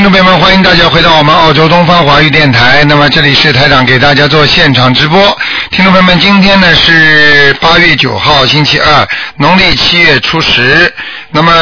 [0.00, 2.82] 听众朋友们，欢迎大家回到我们澳洲东方华语电台。
[2.84, 5.38] 那么这里是台长给大家做现场直播。
[5.70, 10.90] 听众朋友们，今天呢是八月九号，星期二，农历七月初十。
[11.32, 11.52] 那么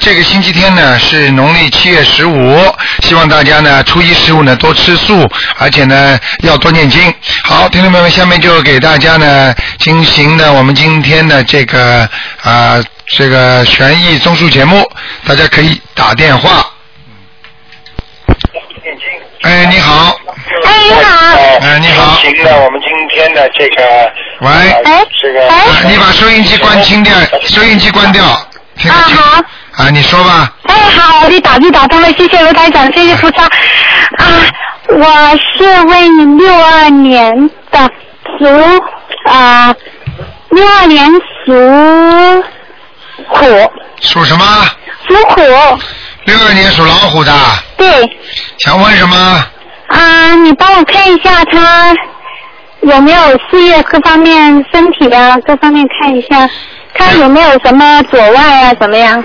[0.00, 2.60] 这个星期天呢是农历七月十五，
[3.04, 7.00] 希望大家呢初一十五呢多吃素，而且呢要多念经。
[7.44, 12.10] 好，听众朋友们，下面就给大家呢进行的我们今天的这个
[12.42, 12.82] 啊、
[13.16, 14.84] 这个悬疑综述节目，
[15.28, 16.66] 大家可以打电话。
[19.54, 20.16] 哎，你好，
[20.64, 24.50] 哎，你好，哎，你好，行的，我们今天的这个喂，
[24.84, 25.48] 哎，这个
[25.88, 28.24] 你把收音机关清掉，收音机关掉，
[28.76, 28.90] 听。
[28.90, 29.40] 啊好。
[29.76, 30.52] 啊，你说吧。
[30.64, 33.44] 哎，好，你打就打通了，谢谢卢台长，谢谢菩萨。
[33.44, 34.44] 啊，
[34.88, 37.88] 我是问六二年的
[38.38, 38.44] 属
[39.30, 39.72] 啊，
[40.50, 41.08] 六二年
[41.46, 42.44] 属
[43.28, 44.44] 虎，属什么？
[45.08, 45.42] 属虎，
[46.24, 47.32] 六二年属老虎的，
[47.84, 48.18] 对。
[48.58, 49.16] 想问什么？
[49.88, 51.94] 啊，你帮我看一下他
[52.80, 56.48] 有没有事业各方面、身体啊各方面看一下，
[56.94, 59.22] 看有没有什么阻碍啊怎么样？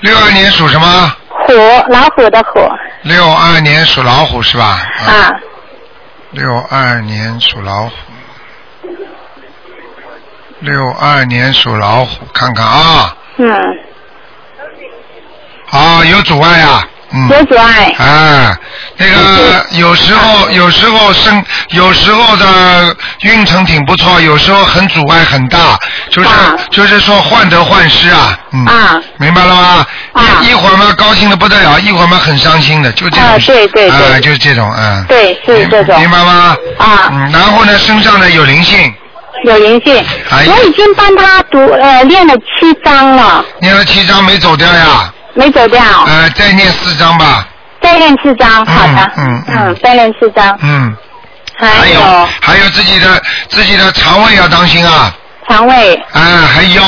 [0.00, 1.16] 六二年属什么？
[1.28, 1.52] 虎，
[1.88, 2.60] 老虎的虎
[3.02, 4.80] 六二年属老虎是吧？
[5.06, 5.30] 啊。
[6.32, 7.92] 六二年属老虎。
[10.60, 13.46] 六二年属老虎，看看啊，嗯，
[15.70, 17.28] 啊，有阻碍啊，嗯。
[17.30, 17.94] 有阻碍。
[17.98, 18.56] 啊，
[18.96, 25.78] 那个有时候有时候生有时候的运程挺不错，有时候很阻碍很大，
[26.10, 26.56] 就是、啊。
[26.70, 29.00] 就是说患得患失啊，嗯，啊。
[29.18, 29.86] 明白了吗？
[30.12, 30.22] 啊。
[30.42, 34.12] 一一会儿嘛高兴的不得了，一会儿嘛很伤心的，就这种，啊对对对。
[34.12, 35.98] 啊就是这种，嗯，对，是明这种。
[36.00, 36.56] 明白吗？
[36.78, 38.92] 啊，嗯，然后呢，身上呢有灵性，
[39.44, 39.96] 有灵性。
[40.30, 47.46] 哎我已经帮他读呃练了七章了，念了七章没走掉呀，没走掉，呃，再念四张吧，
[47.82, 49.76] 再练四张，好的，嗯嗯。
[49.82, 50.56] 再练四张。
[50.62, 50.96] 嗯，
[51.58, 52.00] 还还有
[52.40, 55.12] 还有自己的自己的肠胃要当心啊。
[55.48, 56.20] 肠胃，啊，
[56.52, 56.82] 还腰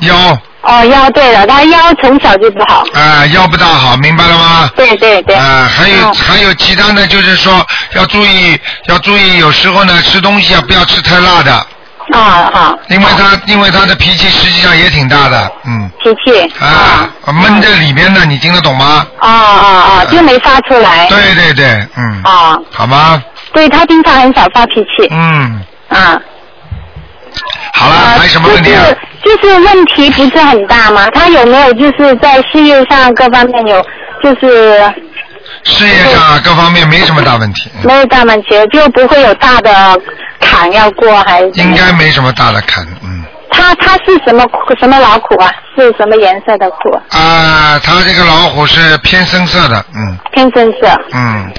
[0.00, 0.38] 腰。
[0.62, 4.70] 哦腰对了，他腰从小就不好，啊腰不大好，明白了吗？
[4.76, 5.34] 对对对。
[5.34, 6.14] 啊，还有、嗯。
[6.14, 11.66] 还有其他的，就是说要注意要注意，有时候呢吃东西啊不要吃太辣的，
[12.12, 19.06] 啊啊，因为他因为他的脾气实际上也挺大的，嗯脾气啊闷在里边的，你听得懂吗？
[19.18, 21.06] 啊啊啊，就没发出来。
[21.08, 23.22] 对对对，嗯，啊，好吗？
[23.52, 25.08] 对他经常很少发脾气。
[25.10, 26.18] 嗯，啊。
[27.74, 28.84] 好了，呃还有什么问题啊？
[29.24, 31.08] 就是就是问题不是很大吗？
[31.14, 33.82] 他有没有就是在事业上各方面有
[34.22, 34.92] 就是
[35.64, 39.70] 事业上啊各方面没什么大问题，嗯没有大问题，就不会有大的
[40.40, 43.24] 坎要过，还是应该没什么大的坎，嗯。
[43.54, 44.42] 他他是什么
[44.80, 45.52] 什么老虎啊？
[45.76, 46.90] 是什么颜色的虎？
[47.10, 50.88] 啊，他这个老虎是偏深色的，嗯偏深色。
[51.12, 51.52] 嗯，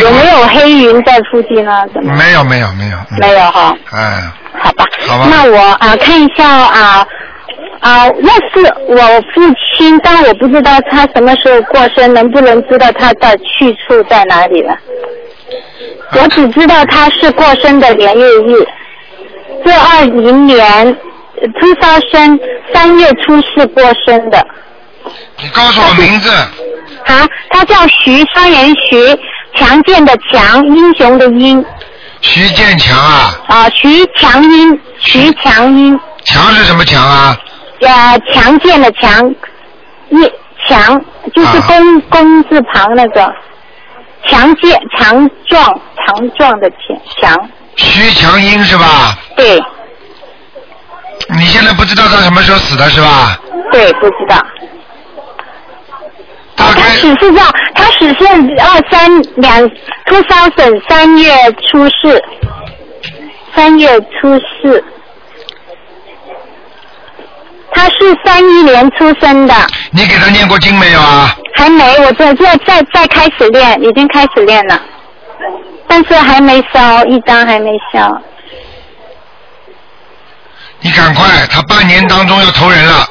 [0.00, 1.84] 有没有黑云在附近呢？
[2.02, 3.72] 没有没有没有，嗯没有哈。
[3.92, 4.22] 哎，
[4.60, 4.84] 好吧。
[5.06, 7.06] 好吧那我啊、看一下啊
[7.86, 8.96] 啊，那是我
[9.32, 9.40] 父
[9.76, 14.76] 亲，但我不知道他什么时候过生，能不能知道他的去处在哪里了？
[16.10, 18.66] 我只知道他是过生的年月日，
[19.64, 20.92] 是二零年
[21.60, 22.36] 出发生
[22.74, 24.44] 三月初四过生的。
[25.40, 29.16] 你告诉我名字，啊，他叫徐双人徐，
[29.54, 31.64] 强健的强，英雄的英，
[32.20, 35.96] 徐建强啊，啊，徐强英，徐强英。
[36.24, 37.38] 强是什么强啊？
[37.80, 39.34] 呃，强健的强，
[40.10, 40.32] 一
[40.66, 40.98] 强
[41.34, 43.32] 就是啊弓弓字旁那个，
[44.26, 45.62] 强健强壮
[46.06, 49.18] 强壮的强强，徐强英是吧？
[49.36, 49.62] 对
[51.30, 53.38] 你现在不知道他什么时候死的是吧？
[53.72, 54.36] 对，不知道。
[56.56, 57.42] 他大概只是叫
[57.74, 58.26] 他只是
[58.60, 59.68] 二三两
[60.06, 61.30] two thousand 三月
[61.70, 62.22] 初四，
[63.54, 64.82] 三月初四，
[67.76, 69.54] 他是三一年出生的，
[69.90, 71.36] 你给他念过经没有啊？
[71.54, 74.80] 还没，我这这再再开始练，已经开始练了，
[75.86, 78.10] 但是还没烧，一张还没烧。
[80.80, 83.06] 你赶快，他半年当中要投人了，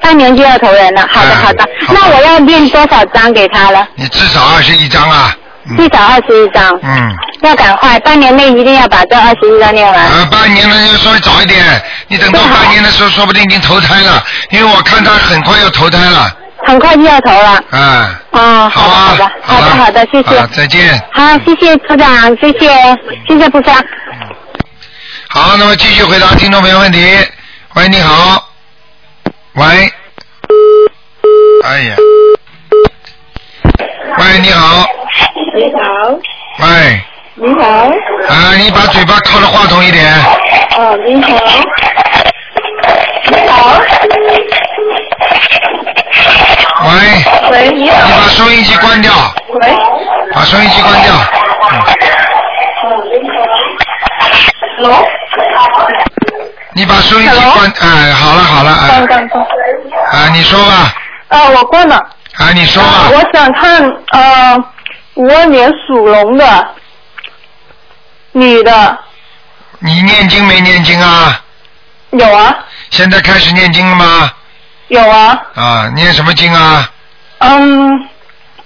[0.00, 3.86] 半年就要投人了，好的哎好的，那我要念多少张给他了？
[3.96, 5.36] 你至少二十一张啊。
[5.68, 10.06] 嗯至少二十一张，嗯，要赶快，半年内一定要把这二十一张练完。
[10.12, 16.32] 呃，半年呢要稍微早一点，你等到半年的时候，说不定已经投胎了，因为我看他很快要投胎了，
[16.66, 17.64] 很快就要投了。
[17.70, 20.48] 啊，哦，好啊好的，好的，好的，谢谢啊。
[20.54, 21.02] 再见。
[21.12, 22.68] 好，谢谢科长，谢谢，
[23.28, 23.72] 谢谢菩萨。
[25.28, 27.04] 好，那么继续回答听众朋友问题。
[27.74, 28.50] 喂，你好。
[29.54, 29.92] 喂。
[31.64, 31.96] 哎呀，
[34.18, 34.86] 喂，你好。
[35.56, 35.80] 你好。
[36.60, 37.00] 喂。
[37.34, 37.64] 你好。
[38.28, 40.04] 啊，你把嘴巴靠着话筒一点。
[40.76, 41.30] 哦，你好。
[43.30, 43.80] 你好。
[46.84, 46.90] 喂。
[47.50, 47.96] 喂，你好。
[48.04, 49.10] 你把收音机关掉。
[49.48, 49.74] 喂。
[50.34, 51.14] 把收音机关掉。
[54.76, 55.08] Hello。
[56.74, 59.40] 你把收音机关，哎，好了好了，哎刚，刚刚。
[59.40, 60.92] 啊，你说吧，
[61.28, 61.96] 啊，我关了。
[61.96, 64.64] 啊，你说吧，我想看呃，
[65.16, 66.74] 五二年属龙的
[68.32, 68.98] 女的，
[69.78, 71.42] 你念经没念经啊？
[72.10, 72.54] 有啊，
[72.90, 74.30] 现在开始念经了吗？
[74.88, 76.90] 有啊，啊，念什么经啊？
[77.38, 78.08] 嗯，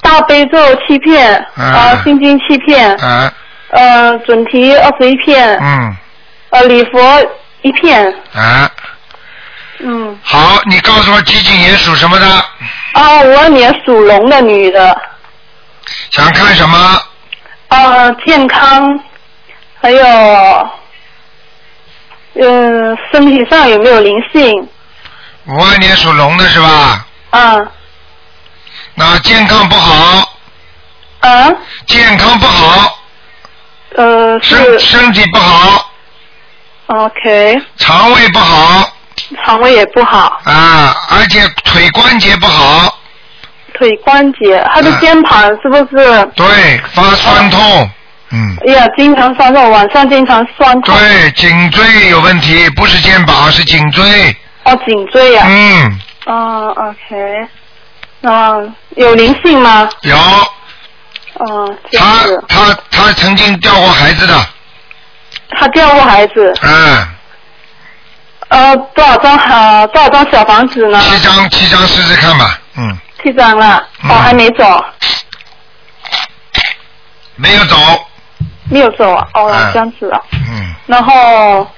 [0.01, 3.33] 大悲咒七片，嗯啊，心经七片，啊，
[3.71, 5.97] 呃，准提二十一片，嗯，
[6.51, 7.01] 呃，礼佛
[7.63, 8.71] 一片，啊，
[9.79, 12.27] 嗯，好，你告诉我几几年属什么的？
[12.93, 14.97] 啊，五二年属龙的女的，
[16.11, 17.03] 想看什么？
[17.69, 19.01] 呃，健康，
[19.81, 20.71] 还有，
[22.35, 24.69] 嗯、身体上有没有灵性？
[25.47, 27.07] 五二年属龙的是吧？
[27.31, 27.59] 啊。
[28.95, 30.33] 那健康不好，
[31.21, 31.49] 啊，
[31.87, 32.99] 健康不好，
[33.97, 34.79] 呃，身是。
[34.81, 35.91] 身体不好
[36.87, 38.93] ，OK，肠胃不好？
[39.45, 42.99] 肠胃也不好，啊，而且腿关节不好，
[43.81, 46.25] 腿关节，他的啊肩膀是不是？
[46.37, 47.91] 对，发酸痛，
[48.31, 50.95] 嗯，哎呀，经常酸痛，晚上经常酸痛。
[50.95, 57.49] 对，颈椎有问题，不是肩膀，是颈椎，哦，颈椎呀、嗯，哦，OK，
[58.23, 59.89] 嗯，有灵性吗？
[60.03, 60.17] 有，
[61.35, 62.07] 哦，他，
[62.47, 64.35] 他他曾经掉过孩子的，
[65.59, 67.09] 他掉过孩子，嗯，
[68.49, 71.01] 呃，多少张呃多少张小房子呢？
[71.01, 74.11] 七张七张试试看吧，嗯，七张了，嗯。
[74.11, 74.85] 哦，还没走，
[77.37, 77.77] 没有走，
[78.71, 79.71] 没有走啊，哦，嗯。
[79.73, 81.71] 这样子啊，嗯，然后，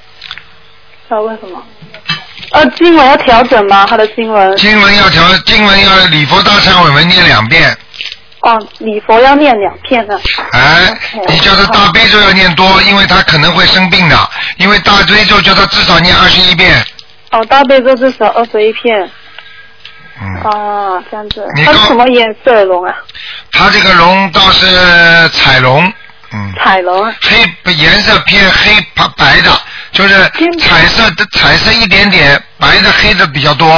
[1.08, 1.62] 他问什么？
[2.52, 3.86] 呃，经文要调整吗？
[3.88, 4.56] 他的经文？
[4.56, 7.74] 经文要调，经文要礼佛大忏悔文念两遍，
[8.40, 10.18] 哦，礼佛要念两片呢。
[10.52, 10.98] 哎
[11.28, 16.84] 你叫他大悲咒要念多，因为他可能会生病的，因为大悲咒叫他至少念二十一遍，
[17.30, 19.10] 哦，大悲咒至少二十一片。
[20.20, 21.46] 嗯，啊，这样子。
[21.64, 22.94] 它是什么颜色的龙啊？
[23.52, 25.92] 它这个龙倒是彩龙，
[26.32, 27.14] 嗯，彩龙啊。
[27.20, 29.50] 黑颜色偏黑白白的，
[29.92, 30.14] 就是
[30.58, 33.68] 彩色的彩色一点点，白的黑的比较多，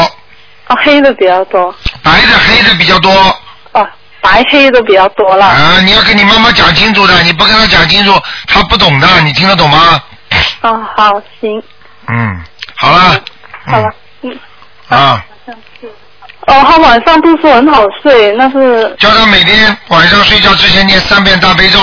[0.69, 1.75] 哦，黑的比较多。
[2.03, 3.13] 白的黑的比较多。
[3.73, 3.89] 哦，
[4.21, 5.47] 白黑的比较多了。
[5.47, 8.13] 啊，你要跟你妈妈讲清楚的，你不跟她讲清楚，
[8.47, 10.03] 她不懂的，你听得懂吗？
[10.63, 11.63] 哦，好，行，
[12.09, 12.43] 嗯，
[12.77, 13.21] 好了。
[13.67, 14.39] 好了，嗯。
[14.91, 14.99] 嗯。
[14.99, 15.25] 啊，
[16.47, 21.79] 哦，他晚上不是很好睡，那是叫他每天晚上睡觉之前念三遍大悲咒，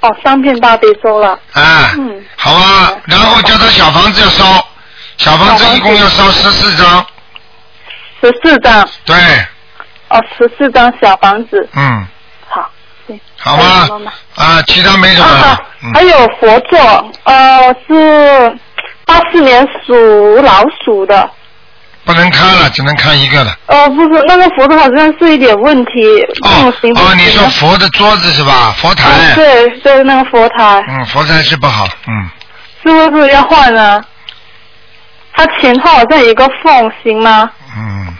[0.00, 1.30] 哦三遍大悲咒了。
[1.52, 2.24] 啊，嗯。
[2.36, 4.64] 好啊，然后叫他小房子要烧，
[5.16, 7.04] 小房子一共要烧十四张，
[8.22, 9.16] 十四张，对，
[10.10, 12.06] 哦，十四张小房子，嗯，
[12.48, 12.70] 好，
[13.06, 13.20] 对。
[13.36, 13.88] 好吧。
[14.36, 15.58] 啊，其他没什么
[15.92, 18.56] 还，有佛座，呃，是
[19.04, 21.28] 八四年属老鼠的，
[22.08, 23.54] 不能看了，只能看一个了。
[23.66, 25.92] 哦，不是那个佛头好像是一点问题，
[26.42, 28.74] 这哦行哦，你说佛的桌子是吧？
[28.78, 29.10] 佛台。
[29.10, 32.30] 嗯对对，那个佛台嗯，佛台是不好，嗯，
[32.82, 34.02] 是不是要换呢？
[35.34, 37.50] 它前后好像有一个缝，行吗？
[37.76, 38.16] 嗯，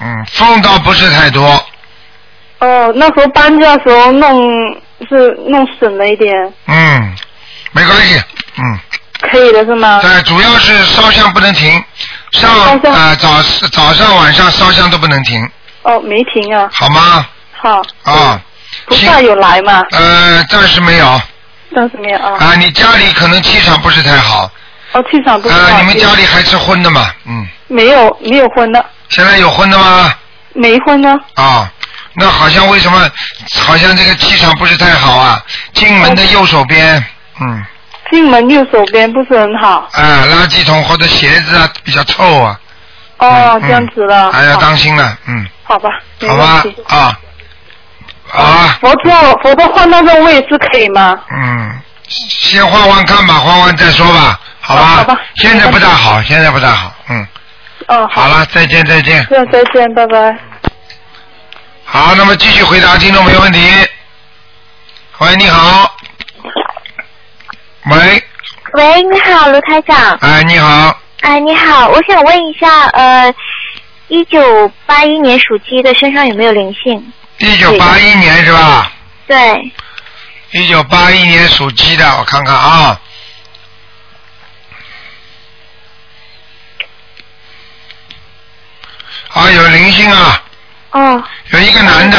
[0.00, 1.42] 嗯，缝倒不是太多，
[2.58, 4.38] 哦，那时候搬家的时候弄
[5.08, 6.30] 是弄损了一点，
[6.66, 7.16] 嗯，
[7.72, 8.22] 没关系，
[8.58, 8.78] 嗯，
[9.20, 10.00] 可以的是吗？
[10.00, 11.70] 对，主要是烧香不能停，
[12.32, 15.48] 上烧香啊、早早上晚上烧香都不能停，
[15.82, 17.26] 哦，没停啊，好吗？
[17.52, 17.82] 好。
[18.04, 18.40] 啊，
[18.86, 19.82] 菩萨有来吗？
[19.92, 21.20] 呃，暂时没有
[21.74, 22.36] 暂时没有啊。
[22.38, 24.50] 啊，你家里可能气场不是太好
[24.92, 27.10] 哦，气场不好你们家里还吃荤的吗？
[27.26, 30.12] 嗯，没有没有荤的，现在有荤的吗？
[30.54, 31.14] 没荤呢？
[31.34, 31.70] 啊，
[32.14, 33.08] 那好像为什么
[33.60, 35.40] 好像这个气场不是太好啊？
[35.74, 37.04] 进门的右手边，
[37.40, 37.64] 嗯，
[38.10, 39.88] 进门右手边不是很好。
[39.92, 42.58] 啊，垃圾桶或者鞋子啊比较臭啊。
[43.18, 44.32] 哦，嗯这样子了。
[44.32, 45.90] 还要当心了，嗯，好吧，
[46.26, 47.18] 好吧。，啊，
[48.32, 49.12] 啊，佛座
[49.42, 51.18] 佛座换那个位置可以吗？
[51.30, 54.82] 嗯，先换换看吧，换换再说吧，好吧？
[54.82, 57.26] 哦好吧现在不大好，现在不大好，嗯，
[57.88, 59.26] 哦，好了，再见再见。
[59.28, 60.36] 再见，拜拜。
[61.84, 63.60] 好，那么继续回答听众朋友问题。
[65.18, 65.94] 喂，你好。
[67.86, 68.22] 喂，
[68.74, 70.16] 喂，你好，卢台长。
[70.20, 73.34] 哎，你好，哎，你好，我想问一下，呃，
[74.08, 77.12] 一九八一年属鸡的身上有没有灵性？
[77.38, 78.92] 一九八一年是吧？
[79.26, 79.72] 对，
[80.52, 83.00] 一九八一年属鸡的，我看看啊。
[89.32, 90.42] 啊，有灵性啊，
[90.90, 92.18] 哦有一个男的，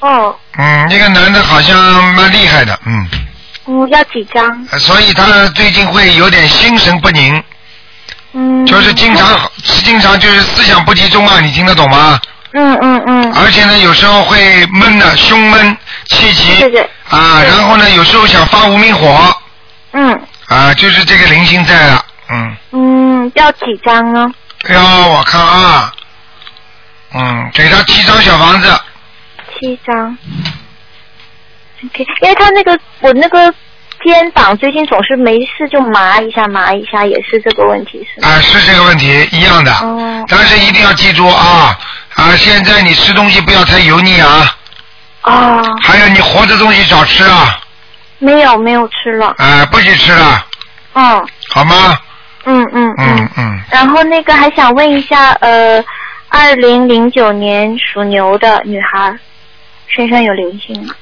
[0.00, 1.76] 哦，嗯，一个男的好像
[2.14, 3.08] 蛮厉害的，嗯，
[3.66, 4.66] 嗯，要几张？
[4.78, 7.42] 所以他最近会有点心神不宁，
[8.32, 9.50] 嗯，就是经常
[9.84, 12.20] 经常就是思想不集中啊，你听得懂吗？
[12.52, 15.76] 嗯嗯嗯，而且呢，有时候会闷的，胸闷、
[16.08, 16.80] 气急，对对
[17.10, 19.36] 啊，然后呢，有时候想发无名火，
[19.92, 24.26] 嗯啊，就是这个灵性在了，嗯，嗯，要几张呢？
[24.68, 25.92] 要，我看啊，
[27.14, 28.80] 嗯，给他七张小房子，
[29.60, 30.16] 七张。
[31.86, 33.52] OK，因为他那个我那个
[34.04, 38.28] 肩膀最近总是没事就麻一下麻一下，也是这个问题是吗？
[38.28, 41.76] 啊，是这个问题一样的，哦但是一定要记住啊
[42.14, 44.56] 啊，现在你吃东西不要太油腻啊，
[45.22, 47.58] 哦，还有你活的东西少吃啊，
[48.18, 49.34] 没有没有吃了。
[49.38, 50.46] 啊，不许吃了，
[50.94, 51.96] 嗯好吗？
[52.48, 55.84] 嗯嗯嗯嗯，然后那个还想问一下，呃，
[56.28, 59.18] 二零零九年属牛的女孩
[59.88, 60.94] 身上有灵性吗？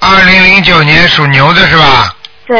[0.00, 2.14] 二零零九年属牛的是吧？
[2.46, 2.56] 对，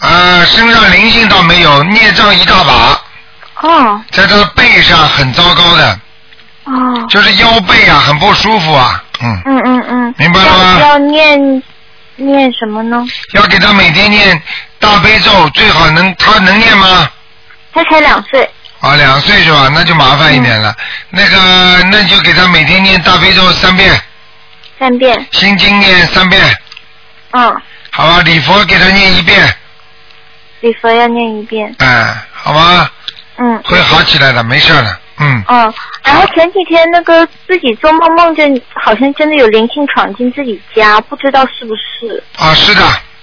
[0.00, 3.00] 啊，身上灵性倒没有，孽障一大把，
[3.68, 4.02] 哦。
[4.10, 6.00] 在他的背上很糟糕的，
[6.64, 10.80] 哦，就是腰背啊，很不舒服啊，嗯，嗯嗯嗯，明白了吗？
[10.80, 11.62] 要要念
[12.16, 13.02] 念什么呢？
[13.32, 14.42] 要给他每天念
[14.78, 17.10] 大悲咒，最好能他能念吗？
[17.72, 18.50] 他才两岁。
[18.86, 19.68] 啊，两岁是吧？
[19.74, 20.74] 那就麻烦一点了。
[21.10, 24.00] 那个，那就给他每天念大悲咒三遍，
[24.78, 26.40] 三遍，心经念三遍，
[27.32, 28.20] 嗯，好吧？
[28.22, 29.52] 礼佛给他念一遍，
[30.60, 32.90] 礼佛要念一遍，哎，好吧？
[33.38, 35.44] 嗯，会好起来的，没事的，嗯。
[35.48, 35.74] 嗯，
[36.04, 42.22] 然后前几天那个自己做梦梦见好像真的有灵性闯进自己家，不知道是不是？
[42.38, 42.82] 啊，是的，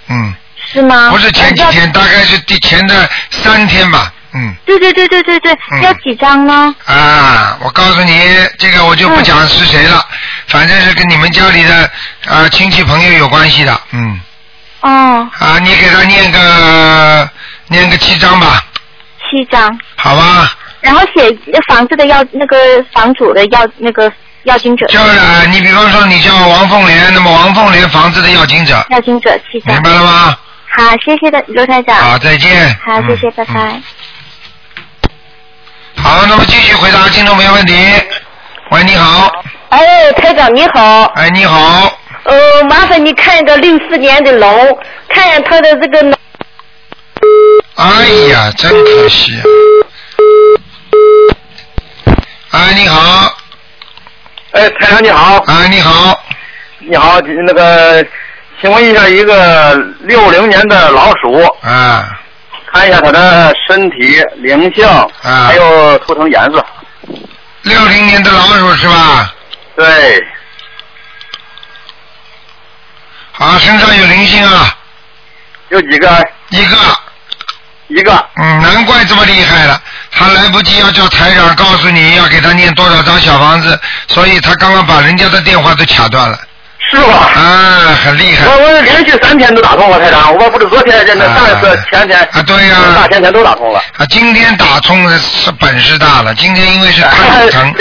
[0.09, 1.09] 嗯，是吗？
[1.09, 4.55] 不是前几天，大概是第前的三天吧，嗯。
[4.65, 6.75] 对对对对对对，嗯要几张呢？
[6.85, 8.21] 啊，我告诉你，
[8.57, 10.03] 这个我就不讲是谁了，
[10.47, 11.89] 反正是跟你们家里的
[12.25, 14.19] 呃亲戚朋友有关系的，嗯，
[14.81, 17.29] 哦，啊，你给他念个
[17.67, 18.63] 念个七张吧，
[19.19, 19.79] 七张。
[19.95, 20.53] 好吧？
[20.81, 21.33] 然后写
[21.69, 22.57] 房子的要那个
[22.91, 24.11] 房主的要那个
[24.43, 29.83] 要经者，叫呃，你比方说你叫王凤莲，那么王凤莲房子的要经者，要经者七张明。
[29.83, 30.37] 白了吗？
[30.75, 31.95] 好，谢谢的刘台长。
[31.95, 32.75] 好，再见。
[32.85, 33.81] 好，谢谢，嗯拜拜。
[36.03, 37.73] 好，那么继续回答听众朋友问题。
[38.71, 39.31] 喂，你好，
[39.69, 46.17] 哎，台长你好，哎，你好，呃，麻烦你看一个六四年的龙，看看他的这个脑
[47.75, 49.43] 哎呀，真可惜啊。
[52.51, 53.33] 哎，你好，
[54.51, 56.19] 哎，台长你好，哎，你好，
[56.79, 58.05] 你好，那个，
[58.61, 62.12] 请问一下，一个六零年的老鼠，啊，
[62.73, 66.65] 看一下他的身体、灵性，啊还有图腾颜色。
[67.61, 69.33] 六零年的老鼠是吧？
[69.75, 70.27] 对，
[73.31, 74.75] 好，身上有灵性啊，
[75.69, 76.27] 有几个？
[76.49, 76.77] 一个，
[77.87, 78.25] 一个。
[78.37, 79.79] 嗯，难怪这么厉害了，
[80.11, 86.37] 他来不及要叫台长告诉你要给他念多少张小房子，所以他刚刚把人家的电话都卡断了，
[86.91, 87.31] 是吧？
[87.35, 93.79] 啊，很厉害我，我连续三天都打通了，台长，我不是昨天，那啊上一次、前天，啊对呀大前天都打通了。
[93.97, 97.73] 啊，今天打通的是本事大了，今天因为是看疼，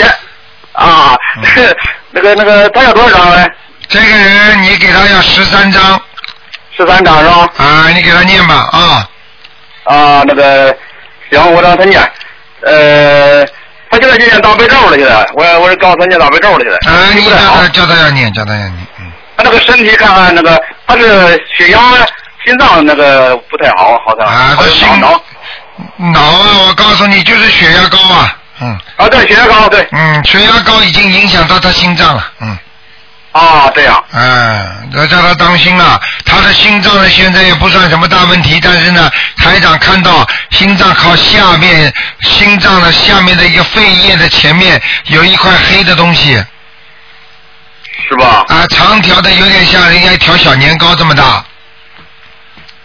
[0.71, 1.17] 啊啊，
[2.11, 3.45] 那个那个，他要多少张呢？
[3.89, 6.01] 这个人你给他要十三张
[6.75, 7.49] 十三张是吧？
[7.57, 9.07] 啊，你给他念吧啊，
[9.83, 10.75] 啊，那个
[11.29, 12.01] 行，我让他念。
[12.65, 13.45] 呃，
[13.91, 16.91] 他现在就念大悲咒了，现在我我是告诉他念大悲咒了，现在。
[16.91, 18.92] 啊，你不太好叫他叫他要念，叫他要念，嗯，
[19.35, 21.79] 他那个身体看看那个，他是血压、
[22.45, 24.27] 心脏那个不太好，好像。
[24.27, 25.21] 啊，他心脑
[25.97, 29.87] 脑啊，我告诉你，就是血压高啊，嗯啊，对，血压高，对。
[29.91, 32.57] 嗯，血压高已经影响到他心脏了，嗯。
[33.31, 34.03] 啊，这样。
[34.11, 35.99] 嗯，要叫他当心了。
[36.23, 46.43] 他的心脏呢，现在也不算什么大问题，但是呢，台长看到心脏靠下面，心脏的下面的一个肺叶的前面有一块黑的东西，
[48.07, 48.45] 是吧？
[48.49, 51.45] 啊，长条的，有点像人家一条小年糕这么大，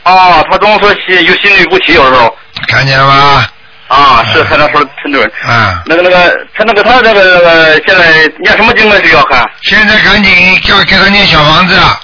[0.05, 2.35] 啊，他总说心有心律不齐，有时候。
[2.67, 3.47] 看见了吗？
[3.89, 5.33] 啊，是嗯他那说的很准。
[5.47, 9.01] 啊，那个那个，他那个他那个那个现在念什么经呢？
[9.03, 12.01] 是要看现在赶紧叫给他念小房子，啊，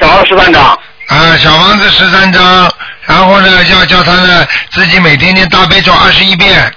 [0.00, 0.78] 小房子十三张。
[1.08, 2.72] 啊，小房子十三张，
[3.06, 6.72] 然后呢，要叫他呢自己每天念大悲咒二十一遍，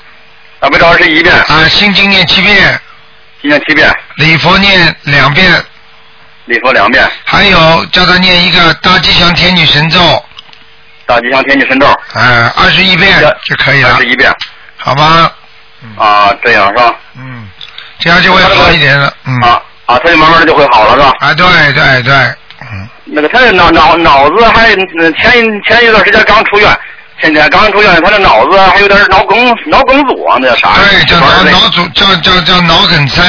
[0.59, 2.79] 大悲咒二十一遍，啊，心经念七遍，
[3.45, 5.63] 今年七遍，礼佛念两遍，
[6.45, 9.99] 礼佛两遍，还有叫他念一个大吉祥天女神咒，
[11.05, 11.85] 大吉祥天女神咒。
[11.85, 13.93] 啊，二十一遍就可以了。
[13.93, 14.33] 二十，一遍。
[14.77, 15.31] 好吧？
[15.95, 16.95] 啊，这样是吧？
[17.15, 17.47] 嗯，
[17.99, 21.13] 这样就会好一点了，嗯，啊啊，他就慢慢的就会好了是吧？
[21.19, 22.13] 啊，对对对，
[22.61, 26.79] 嗯，那个他的脑脑脑子还嗯前一前一段时间刚出院，
[27.21, 30.69] 前天刚出院，他的脑子还有点脑梗脑梗阻啊，那叫啥？
[30.75, 33.21] 对，叫脑脑阻，叫叫叫脑梗塞。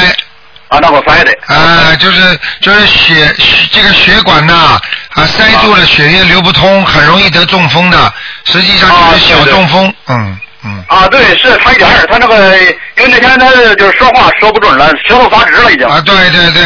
[0.68, 1.32] 啊，脑梗塞的。
[1.46, 4.78] 啊，就是就是血血这个血管呐
[5.14, 8.12] 啊塞住了，血液流不通，很容易得中风的。
[8.44, 10.84] 实际上就是小中风，嗯嗯。
[10.88, 12.58] 啊，对，是他一点儿，他那个，
[12.96, 15.88] 因为那天他就是说话说不准了，舌头发直了已经。
[15.88, 16.62] 啊，对对对，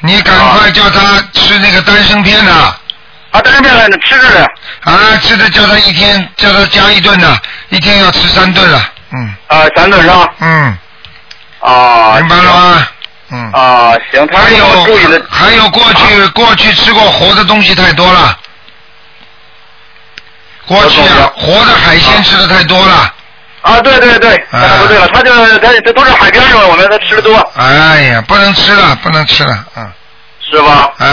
[0.00, 2.50] 你赶快叫他吃那个丹参片呐。
[2.50, 2.78] 啊，
[3.40, 4.46] 丹参片了，吃着呢。
[4.84, 7.36] 啊，吃的叫他一天叫他加一顿呢，
[7.70, 8.80] 一天要吃三顿了，
[9.12, 10.28] 嗯啊，三顿是吧？
[10.40, 10.78] 嗯，
[11.60, 12.14] 啊。
[12.18, 12.88] 明白了吗？
[13.30, 13.50] 嗯。
[13.52, 15.26] 啊，行，他还要注意的有。
[15.30, 18.38] 还有过去过去吃过活的东西太多了，
[20.66, 23.12] 过去啊活的海鲜吃的太多了。
[23.62, 29.92] 啊，对对对，他说对了，他就他这都是海边上，我们他吃的多，哎呀，不能吃了，不能吃了，嗯，
[30.50, 30.92] 是吧？
[30.98, 31.06] 哎，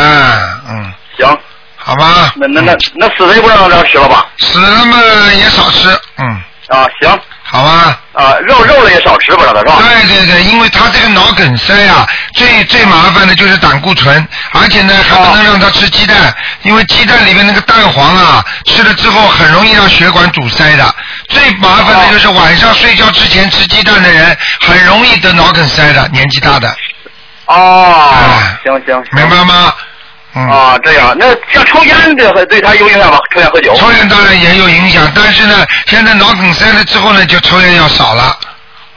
[0.69, 1.39] 嗯，行，
[1.83, 2.31] 好吧。
[2.35, 4.25] 那那那那死的就不让让吃了吧？
[4.37, 4.97] 死了嘛
[5.33, 6.27] 也少吃，嗯，
[6.67, 7.97] 啊，行，好吧。
[8.13, 9.77] 啊，肉肉了也少吃不，让他是吧？
[9.79, 16.33] 对对对，因为他这个脑梗塞啊，最最麻烦的就是胆固醇，而且呢还不能让他吃鸡蛋，
[16.63, 20.95] 因为鸡蛋里面那个蛋黄啊，吃了之后很容易让血管堵塞的。
[21.29, 26.75] 最麻烦的就是晚上睡觉之前吃鸡蛋的人，很容易得脑梗塞的，年纪大的，
[27.45, 28.13] 哦，
[28.63, 29.73] 行行，明白吗？
[30.33, 30.47] 嗯。
[30.49, 33.19] 啊，这样，那像抽烟这对他有影响吗？
[33.33, 33.75] 抽烟喝酒？
[33.75, 38.37] 抽烟当然也有影响，但是呢，现在脑梗塞了之后呢，就抽烟要少了。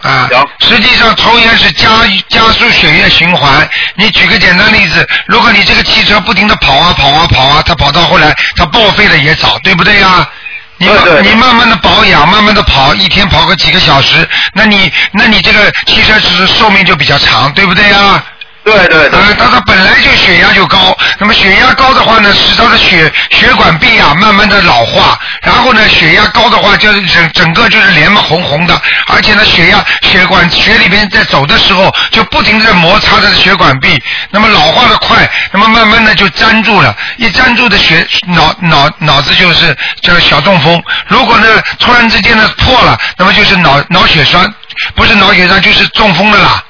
[0.03, 0.29] 啊，
[0.61, 1.89] 实际上抽烟是加
[2.29, 3.67] 加速血液循环。
[3.95, 10.29] 你举个简单例子，如果你这个汽车不停的跑啊跑啊跑啊，它跑到后来它报废了也早，对不对呀？
[10.77, 18.23] 你慢你慢慢的保养，慢慢的跑，一天跑个几个小时，那你那你这个汽车是寿命就比较长，对不对呀？
[18.65, 19.21] 对对对。
[19.21, 41.47] 啊，它它本来就血压就高，那么血压高的话呢，使他的血血管壁啊慢慢的老化，然后呢血压高的话，就是整整个就是脸嘛红红的，而且呢血压血管血里边在走的时候就不停地在摩擦着血管壁，那么老化的快，那么慢慢的就粘住了，一粘住的血脑脑脑子就是叫小中风，如果呢
[41.79, 44.53] 突然之间呢破了，那么就是脑脑血栓，
[44.95, 46.63] 不是脑血栓就是中风的啦。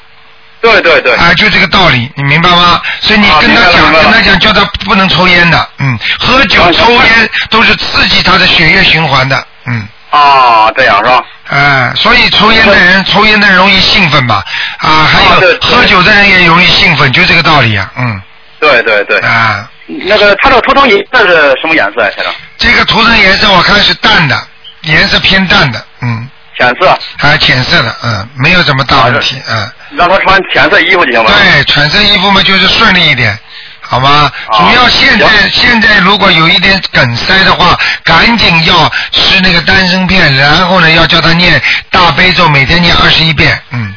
[0.64, 1.14] 对对对。
[1.16, 2.80] 啊，就这个道理，你明白吗？
[3.00, 9.86] 所以你跟他讲，跟他讲，叫他不能抽烟的，嗯，喝酒、抽烟都是刺激他的血液循环的，嗯。
[10.10, 11.22] 啊，这样是吧？
[11.50, 14.42] 哎，所以抽烟的人，抽烟的人容易兴奋吧？
[14.78, 18.22] 啊，还有喝酒的人也容易兴奋，就这个道理啊，嗯。
[18.58, 19.18] 对对对。
[19.18, 19.68] 啊。
[19.86, 22.32] 那个他这个图腾颜色是什么颜色啊，先生？
[22.56, 24.48] 这个图腾颜色我看是淡的，
[24.82, 26.23] 颜色偏淡的，嗯。
[26.56, 26.88] 浅色。
[27.18, 29.70] 啊，浅色的，嗯，没有什么大问题，嗯。
[29.96, 31.30] 让他穿浅色衣服就行了。
[31.30, 33.38] 对，浅色衣服嘛，就是顺利一点，
[33.80, 34.30] 好吗？
[34.52, 43.94] 主要现在现在如果有一点梗塞的话，赶紧要吃那个丹参片，然后呢要叫他念大悲咒，每天念二十一遍，嗯。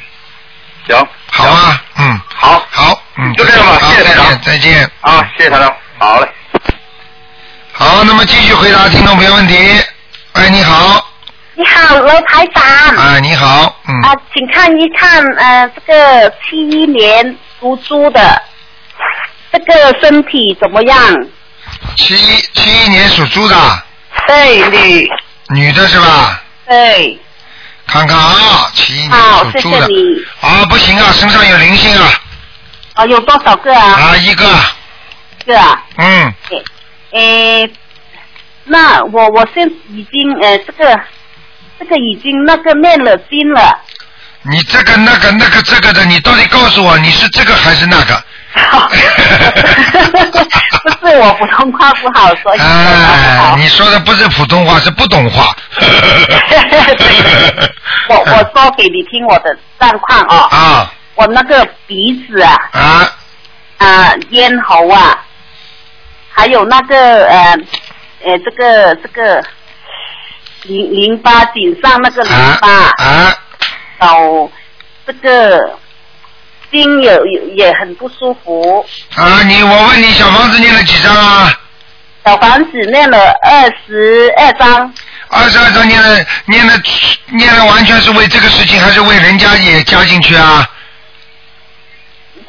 [0.87, 1.07] 行。
[1.31, 2.21] 好吧，嗯。
[2.35, 2.63] 好。
[2.69, 3.33] 好，嗯。
[3.33, 4.41] 就这样吧，谢谢台长。
[4.41, 4.91] 再见。
[5.01, 5.73] 啊，谢谢台长。
[5.97, 6.27] 好嘞。
[7.71, 9.57] 好，那么继续回答听众朋友问题。
[10.33, 11.06] 哎，你好。
[11.57, 12.63] 你好，罗台长。
[12.63, 14.01] 啊，你好，嗯。
[14.03, 18.39] 啊，请看一看，呃，这个七一年属猪的，
[19.51, 20.95] 这个身体怎么样？
[21.95, 23.55] 七一七一年属猪的。
[24.27, 25.09] 对，女。
[25.49, 26.43] 女的是吧？
[26.67, 27.19] 对。
[27.87, 29.19] 看看啊，七一年
[29.51, 29.87] 属猪的。
[29.87, 30.25] 谢你。
[30.41, 32.21] 啊，不行啊，身上有灵性啊。
[32.93, 33.93] 啊，有多少个啊？
[33.93, 34.45] 啊，一个。
[35.39, 35.83] 一个啊。
[35.97, 36.33] 嗯。
[37.13, 37.71] 诶，
[38.65, 40.99] 那我我现已经呃这个
[41.79, 43.77] 这个已经那个念了经了。
[44.43, 48.23] 你这个那个那个这个的，你到底告诉我你是这个还是那个？
[50.83, 55.55] 不是我普通话不好，所以哎，你说的不是普通话，是不懂话。
[58.09, 60.47] 我我说给你听我的状况哦。
[60.49, 60.91] 啊。
[61.15, 62.55] 我那个鼻子啊。
[62.71, 63.11] 啊。
[63.77, 65.17] 啊，咽喉啊，
[66.31, 67.55] 还有那个呃
[68.25, 69.43] 呃这个这个
[70.67, 72.69] 淋淋巴顶上那个淋巴。
[73.03, 73.35] 啊。
[73.99, 74.51] 哦，
[75.05, 75.79] 这个
[76.71, 78.85] 心有有也很不舒服。
[79.15, 81.59] 啊，你我问你，小房子念了几张啊？
[82.25, 84.93] 小房子念了二十二章，
[85.29, 86.73] 二十二章念了念了
[87.31, 90.69] 念了，完全是为这个事情，还是为人家也加进去啊？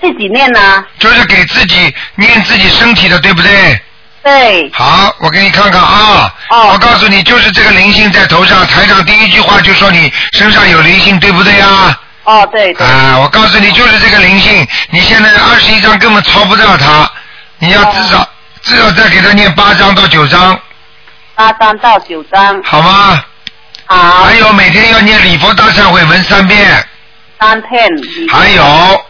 [0.02, 3.80] 自己念呢、就是给自己念自己身体的，对不对？
[4.22, 6.32] 对，好，我给你看看啊。
[6.50, 6.70] 哦。
[6.72, 11.98] 我告诉你，就是这个灵性在头上，台长第一句话就说你身上有灵性，对不对呀？
[12.24, 17.10] 哦对对，啊，我告诉你，就是这个灵性，你现在二十一章根本超不掉它，
[17.58, 18.28] 你要至少、
[18.62, 20.60] 至少再给他念八章到九章，
[21.34, 23.24] 八章到九章，好吗？
[23.86, 24.24] 好。
[24.24, 26.86] 还，有每天要念礼佛大忏悔文三遍，
[27.40, 27.88] 三遍，
[28.30, 29.00] 还有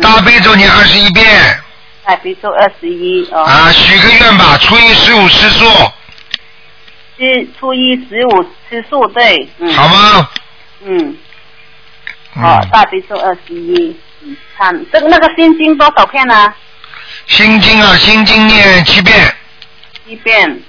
[0.00, 1.60] 大悲咒念二十一遍
[2.04, 5.64] 大悲咒二十一哦，啊，许个愿吧，初一十五吃素，
[7.16, 10.28] 是初一十五吃素对，嗯，好吗？
[10.82, 11.16] 嗯，
[12.34, 12.42] 嗯。
[12.42, 16.52] 哦，大悲咒二十一，嗯，看这个那个心经多少片呢？
[17.26, 19.34] 心经啊，心经念七遍，
[20.04, 20.60] 七遍。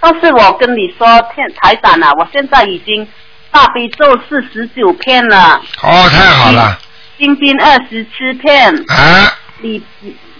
[0.00, 3.06] 但是我跟你说，天台长啊，我现在已经
[3.50, 6.78] 大悲咒四十九片了，哦，太好了，
[7.18, 9.36] 心经二十七片，啊。
[9.60, 9.82] 礼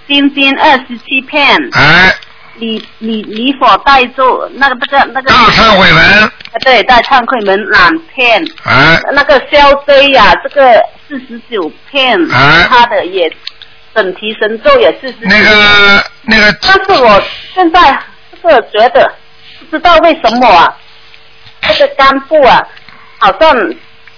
[0.06, 2.14] 心经二十七片，哎，
[2.56, 5.28] 礼礼礼佛大咒那个那个那个。
[5.30, 6.32] 大忏悔文，啊
[6.64, 8.98] 对，大忏悔文两片，哎。
[9.12, 12.66] 那个消灾呀、这个四十九片，哎。
[12.68, 13.30] 他的也
[13.94, 17.22] 整提神咒也四十那个那个但是我
[17.54, 17.98] 现在
[18.42, 19.12] 这个觉得
[19.70, 20.76] 不知道为什么啊，
[21.62, 22.62] 这个肝部啊，
[23.18, 23.54] 好像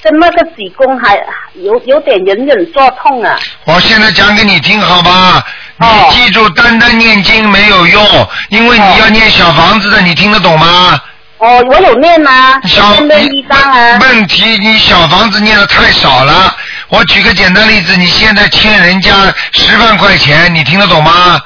[0.03, 1.16] 跟那个子宫还
[1.55, 3.38] 有有点隐隐作痛啊。
[3.64, 5.44] 我现在讲给你听好吧，
[5.80, 10.98] 你哦记住，单单念经没有用，因为你要念小房子的，你听得懂吗？
[11.38, 13.98] 哦，我有念吗，小念了一张啊。
[14.00, 16.52] 问题你小房子念的太少了。
[16.88, 19.12] 我举个简单例子，你现在欠人家
[19.52, 21.40] 十万块钱，你听得懂吗？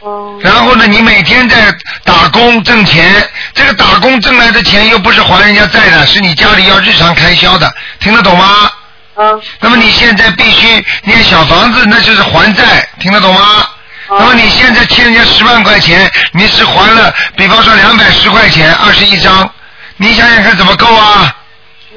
[0.00, 1.56] 哦然后呢，你每天在
[2.04, 3.10] 打工挣钱，
[3.52, 8.70] 这个打工挣来的钱又不是还人家债的，是你家里要日常开销的，听得懂吗？
[9.16, 13.66] 嗯那么你现在必须念小房子，那就是还债，听得懂吗？
[14.08, 19.50] 哦那么你现在欠人家十万块钱，你是还了，比方说两百十块钱，二十一张，
[19.96, 21.34] 你想想看怎么够啊？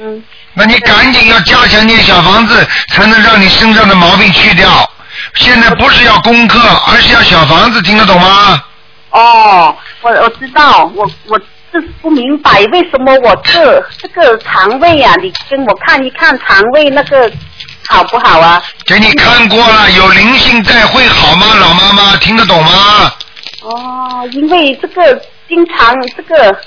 [0.01, 4.89] 嗯那你赶紧要加强念小房子，才能让你身上的毛病去掉。
[5.35, 8.63] 现在不是要功课，而是要小房子，听得懂吗？
[9.11, 17.31] 哦，我我知道，我我就是不明白为什么我这这个肠胃啊，你跟我看一看肠胃那个
[17.87, 18.61] 好不好啊？
[18.85, 21.45] 给你看过了，有灵性在会好吗？
[21.59, 23.11] 老妈妈听得懂吗？
[23.61, 26.57] 哦，因为这个经常这个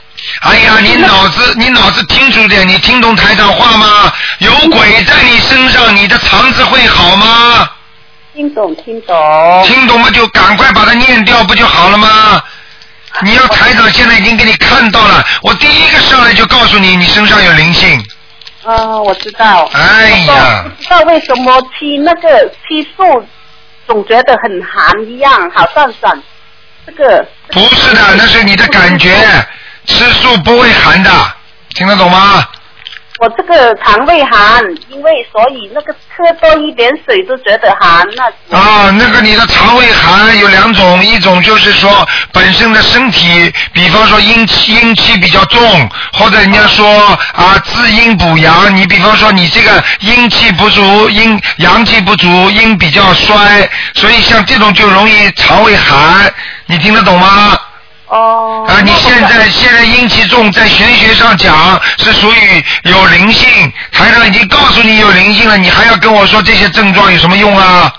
[0.43, 4.13] 哎呀，你脑子你脑子清楚点，你听懂台长话吗？
[4.39, 7.69] 有鬼在你身上，你的肠子会好吗？
[8.35, 9.63] 听懂听懂。
[9.65, 10.11] 听懂吗？
[10.11, 12.43] 就赶快把它念掉，不就好了吗？
[13.21, 18.03] 你要台长现在已经给你看到了，我第一个上来就告诉你，你身上有灵性。
[18.65, 19.69] 嗯，我知道。
[19.75, 23.27] 哎呀不知道为什么吃那个吃素，
[23.87, 26.23] 总觉得很寒一样，好像长
[26.87, 27.27] 这个。
[27.49, 29.15] 不是的，那是你的感觉，
[29.87, 31.11] 吃素不会寒的，
[31.75, 32.45] 听得懂吗？
[33.23, 56.29] 我这个肠胃寒，因为所以那个喝多一点水都觉得寒，那啊，那个你的肠胃寒有两种，一种就是说本身的身体，比方说阴气阴气比较重，或者人家说啊滋阴补阳，你比方说你这个阴气不足，阴阳气不足，阴比较衰，所以像这种就容易肠胃寒，
[56.67, 57.57] 你听得懂吗？
[58.13, 58.65] 哦。
[58.69, 67.93] 啊，你现在现在阴气重，在玄学上讲是属于有灵性，台上已经告诉你有灵性了，你还要跟我说这些症状有什么用啊？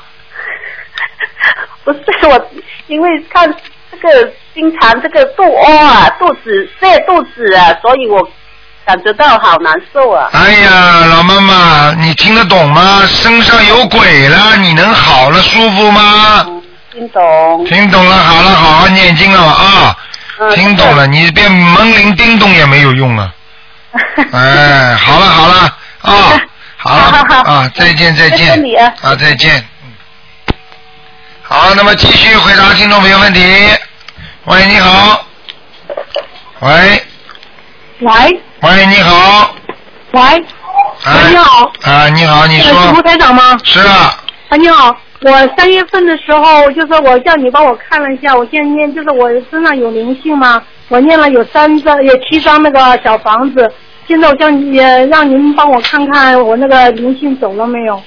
[1.83, 2.49] 不是我，
[2.87, 3.53] 因为看
[3.91, 8.25] 这个经常这个肚屙啊，肚子泻肚子啊，所以我
[8.85, 10.29] 感觉到好难受啊。
[10.31, 13.01] 哎呀，老妈妈，你听得懂吗？
[13.05, 16.45] 身上有鬼了，你能好了舒服吗？
[16.93, 17.65] 嗯，听懂。
[17.65, 19.97] 听懂了，好了，好好念经了啊！
[20.39, 23.31] 嗯听懂了，你变门铃叮咚也没有用了！
[24.33, 25.53] 哎，好了好了
[26.01, 26.41] 啊，
[26.77, 29.55] 好了好好好啊，再见再见你啊啊再见。
[29.83, 29.93] 嗯
[31.43, 33.41] 好，那么继续回答听众朋友问题。
[34.45, 35.25] 喂，你好。
[36.61, 37.03] 喂
[37.99, 39.53] 喂喂，你好。
[40.11, 40.21] 喂，
[41.05, 43.01] 哎你好啊，你好，你是卢说。
[43.03, 43.57] 台长吗？
[43.63, 44.15] 是啊，
[44.49, 50.61] 啊，你好，我三月份的时候，就是我叫你帮我看了一下，我现在念就是我身上有灵性吗？
[50.89, 53.73] 我念了有三张，有七张那个小房子。
[54.05, 58.03] 现在我叫你也让您帮我看看我那个灵性走了没有？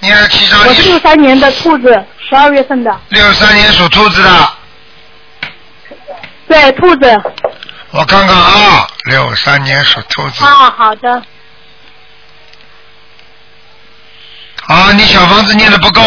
[0.00, 3.00] 念了七张我是六三年的兔子，十二月份的。
[3.10, 4.48] 六三年属兔子的，
[6.48, 7.22] 对，兔子。
[7.92, 10.44] 我看看啊，六三年属兔子。
[10.44, 11.22] 啊，好的。
[14.66, 16.00] 啊，你小房子念的不够，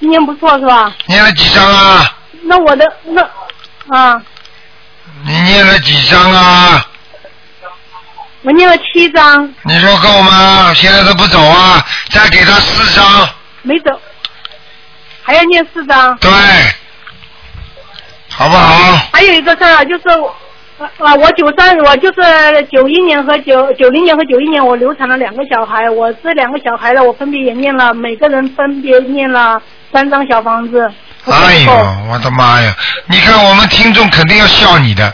[0.00, 0.92] 今年不错是吧？
[1.06, 2.16] 念了几张啊？
[2.42, 3.22] 那我的那
[3.96, 4.20] 啊，
[5.24, 6.86] 你念了几张啊？
[8.42, 10.72] 我念了七张，你说够吗？
[10.72, 13.28] 现在都不走啊，再给他四张。
[13.60, 13.90] 没走，
[15.22, 16.16] 还要念四张。
[16.16, 16.30] 对，
[18.30, 18.96] 好不好？
[19.12, 20.04] 还有一个事儿啊，就是
[20.78, 22.22] 我九三，我就是
[22.72, 29.60] 九一年和九九零年和九一年，我流产了两个小孩，我这两个小孩呢，我分别也念了，每个人分别念了
[29.92, 30.90] 三张小房子。
[31.26, 31.72] 哎呦，
[32.08, 32.74] 我的妈呀！
[33.06, 35.12] 你看我们听众肯定要笑你的，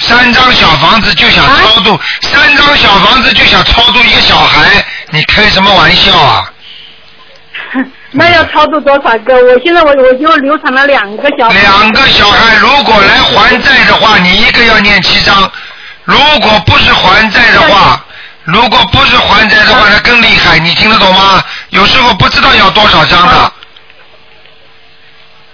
[0.00, 6.52] 三张小房子就想超度，三张小房子就想超度一个小孩，你开什么玩笑啊？
[8.12, 9.34] 那要超度多少个？
[9.34, 11.58] 我现在我我就流产了两个小孩。
[11.58, 15.42] 两个小孩如果来还债的话，你一个要念七张；
[16.04, 18.04] 如果不是还债的话，
[18.44, 20.58] 如果不是还债的话，那更厉害。
[20.58, 21.42] 你听得懂吗？
[21.70, 23.52] 有时候不知道要多少张的。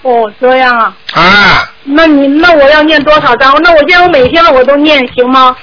[0.03, 0.95] 哦，这样啊。
[1.15, 1.69] 啊。
[1.85, 3.55] 那你那我要念多少张？
[3.63, 5.57] 那我现在我每天我都念行吗？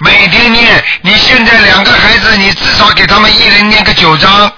[0.00, 4.52] 每天念，你现在两个孩子，你至少给他们一人念个九张。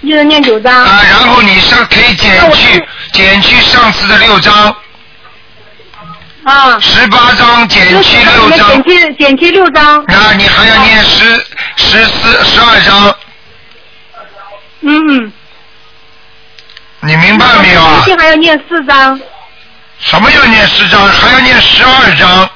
[0.00, 0.72] 一人念九张。
[0.84, 4.74] 啊，然后你上可以减去减去上次的六张。
[6.44, 6.78] 啊。
[6.80, 8.82] 十八张减去六张。
[8.82, 10.04] 减去减去六张。
[10.08, 11.44] 那你还要念十
[11.76, 13.14] 十四十二张。
[14.80, 15.32] 嗯。
[17.06, 18.04] 你明白没有啊？
[18.18, 19.18] 还要念四张。
[19.98, 21.06] 什么要念四张？
[21.06, 22.50] 还要念十二张。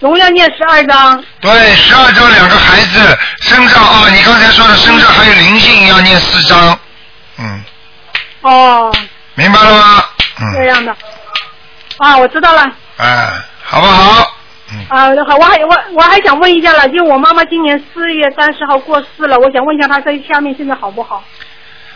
[0.00, 1.24] 总要念十二张。
[1.40, 6.78] 对，十二张两个孩子身上啊，你刚才说的身上还有灵性，要念四张。
[7.38, 7.64] 嗯。
[8.40, 8.92] 哦。
[9.34, 10.04] 明白了吗？
[10.40, 10.52] 嗯。
[10.54, 10.94] 这样的。
[11.98, 12.68] 啊，我知道了。
[12.96, 13.28] 哎，
[13.62, 14.36] 好不好？
[14.88, 21.22] 啊，好，我还我我还想问一下了，就我妈妈今年四月三十号过世了，我想问一下她在下面现在好不好？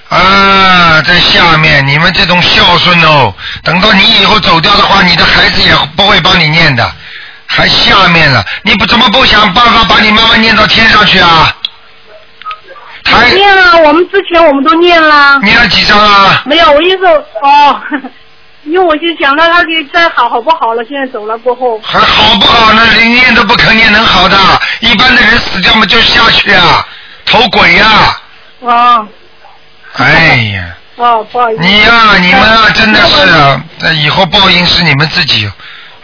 [0.08, 6.88] 啊，在下面，你们这种孝顺哦，等到你以后走掉的话，你的孩子也不会帮你念的，
[7.46, 11.54] 还下面了，你不怎么不想办法把你妈妈念到天上去啊？
[13.34, 15.38] 念了，我们之前我们都念了。
[15.40, 16.42] 念了几张啊？
[16.44, 17.06] 没有，我意思
[17.42, 17.80] 哦，
[18.64, 21.80] 因为我就想到他给再好好不好了，现在走了过后。
[21.80, 22.82] 还好不好呢？
[22.94, 24.36] 连念都不肯念，能好的？
[24.80, 26.86] 一般的人死掉嘛就下去啊，
[27.24, 28.16] 投鬼呀、
[28.60, 29.08] 哦。
[29.96, 31.60] 哎呀， 哦，不好意思。
[31.60, 35.50] 你呀、你们啊，真的是啊，这以后报应是你们自己，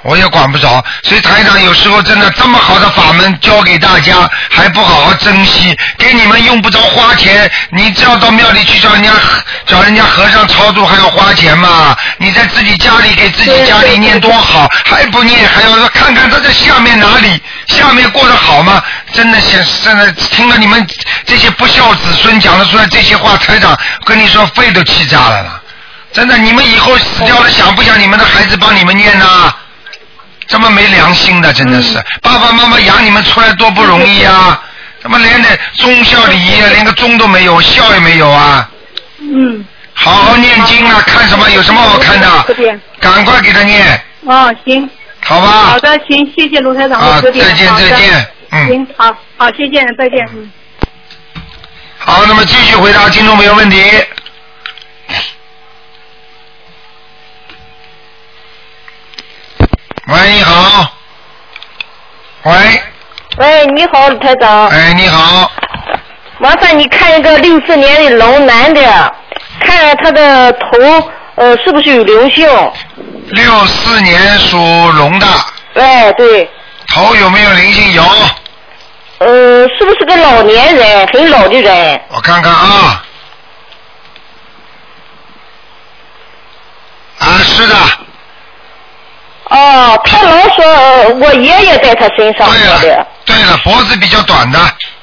[0.03, 0.85] 我也管不着。
[1.03, 7.51] 所以台长有时候真的这么好的法门教给大家，还不好好珍惜，给你们用不着花钱。
[7.71, 9.11] 你只要到庙里去找人家
[9.67, 11.97] 找人家和尚超度，还要花钱嘛？
[12.19, 18.83] 你在自己家里给自己家里念多好，还不念，还要看看他在下面哪里，下面过得好吗？
[19.12, 20.87] 真的想，真的听了你们
[21.27, 25.61] 这些不孝子孙讲得出来这些话，台长跟你说肺都气炸了啦！
[26.12, 29.55] 真的，你们以后死掉了，想不想你们的孩子帮你们念呐？
[30.46, 34.61] 这么没良心的，真的是，爸爸妈妈养你们出来多不容易啊！
[35.02, 38.68] 怎么连点忠孝礼仪啊，连个忠都没有，孝也没有啊？
[39.20, 39.64] 嗯。
[39.94, 41.02] 好好念经啊！
[41.07, 41.48] 看什么？
[41.50, 42.78] 有什么好看的？
[43.00, 44.88] 赶快给他念，哦，行。
[45.20, 45.46] 好吧？
[45.46, 47.46] 好的，行，谢谢卢台长啊的指点。
[47.46, 50.50] 再见再见嗯行，好，好，谢谢，再见，嗯。
[51.98, 53.81] 好，那么继续回答听众朋友问题。
[60.09, 60.93] 喂，你好。
[62.43, 62.83] 喂，
[63.37, 64.67] 喂，你好，李台长。
[64.67, 65.51] 哎，你好。
[66.38, 68.83] 麻烦你看一个六四年的龙男的，
[69.61, 72.49] 看看他的头呃是不是有灵性？
[73.29, 75.27] 六四年属龙的，
[75.75, 76.51] 哎，对，
[76.88, 77.93] 头有没有灵性？
[77.93, 78.03] 有，
[79.19, 82.01] 呃，是不是个老年人，很老的人？
[82.09, 83.05] 我看看啊。
[87.21, 87.77] 啊，是的，
[89.55, 93.07] 哦，他老说呃我爷爷在他身上对了。
[93.27, 94.59] 对了，脖子比较短的，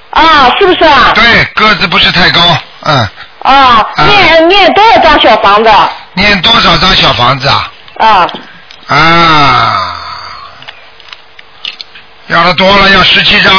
[0.10, 1.12] 啊，是不是啊？
[1.14, 2.42] 对，个子不是太高，
[2.84, 3.08] 嗯，
[3.44, 5.72] 啊，念念多少张小房子？
[6.14, 7.72] 念多少张小房子啊？
[8.00, 8.28] 啊，
[8.88, 9.98] 啊，
[12.28, 13.54] 要的多了，要十七张，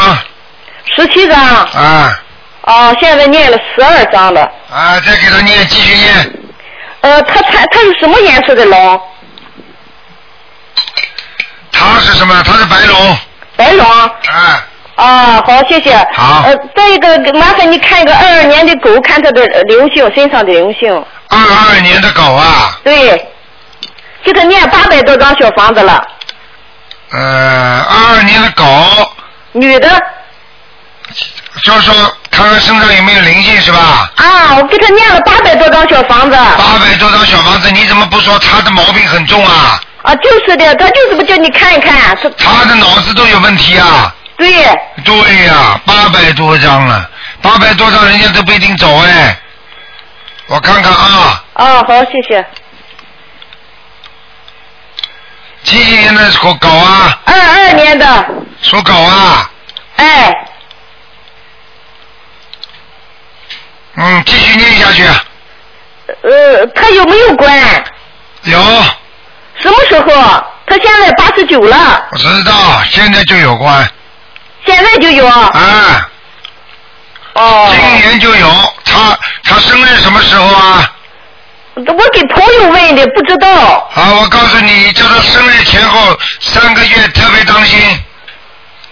[0.97, 1.39] 十七张。
[1.39, 2.19] 啊
[2.63, 4.43] 哦，现在念了十二张了。
[4.71, 6.33] 啊，再给他念，继续念，
[7.01, 9.01] 呃，他他他是什么颜色的龙？
[11.81, 12.43] 他是什么？
[12.45, 13.19] 他是白龙，
[13.57, 13.87] 白龙。
[13.91, 14.13] 啊，
[14.97, 15.97] 啊，好，谢谢。
[16.13, 20.93] 好呃，再一个，麻烦你看一个二二年的狗，看它的呃灵性身上的灵性。
[21.29, 23.33] 二二年的狗啊，对，
[24.23, 26.05] 给他念八百多张小房子了，
[27.13, 28.65] 呃，二二年的狗，
[29.53, 29.89] 女的
[31.63, 31.95] 就是说
[32.31, 34.11] 看看身上有没有灵性是吧？
[34.17, 36.37] 啊，我给他念了八百多张小房子。
[36.37, 39.81] 八百多张小房子，你怎么不说他的毛病很重啊？
[40.03, 44.15] 啊，就是的，他就是不叫你看一看，他他的脑子都有问题啊！
[44.37, 44.51] 对，
[45.05, 47.11] 对呀、八百多张了，
[47.43, 49.39] 八百多张人家都不一定走哎。
[50.47, 52.45] 我看看啊，哦，好，谢谢。
[55.63, 57.21] 几几年的狗狗啊？
[57.27, 58.27] 二二年的，
[58.63, 59.51] 属狗啊？
[59.97, 60.35] 哎，
[63.97, 65.05] 嗯，继续念下去。
[66.23, 67.85] 呃，他有没有关？
[68.45, 68.59] 有，
[69.63, 70.45] 什么时候？
[70.67, 72.53] 他现在八十九了，我知道，
[72.91, 73.89] 现在就有关。
[74.65, 75.27] 现在就有。
[75.27, 76.09] 啊，
[77.35, 77.69] 哦。
[77.71, 78.49] 今年就有。
[78.85, 80.93] 他他生日什么时候啊？
[81.75, 83.49] 我给朋友问的，不知道。
[83.95, 87.81] 啊，我告诉你，叫他生日前后三个月特别当心。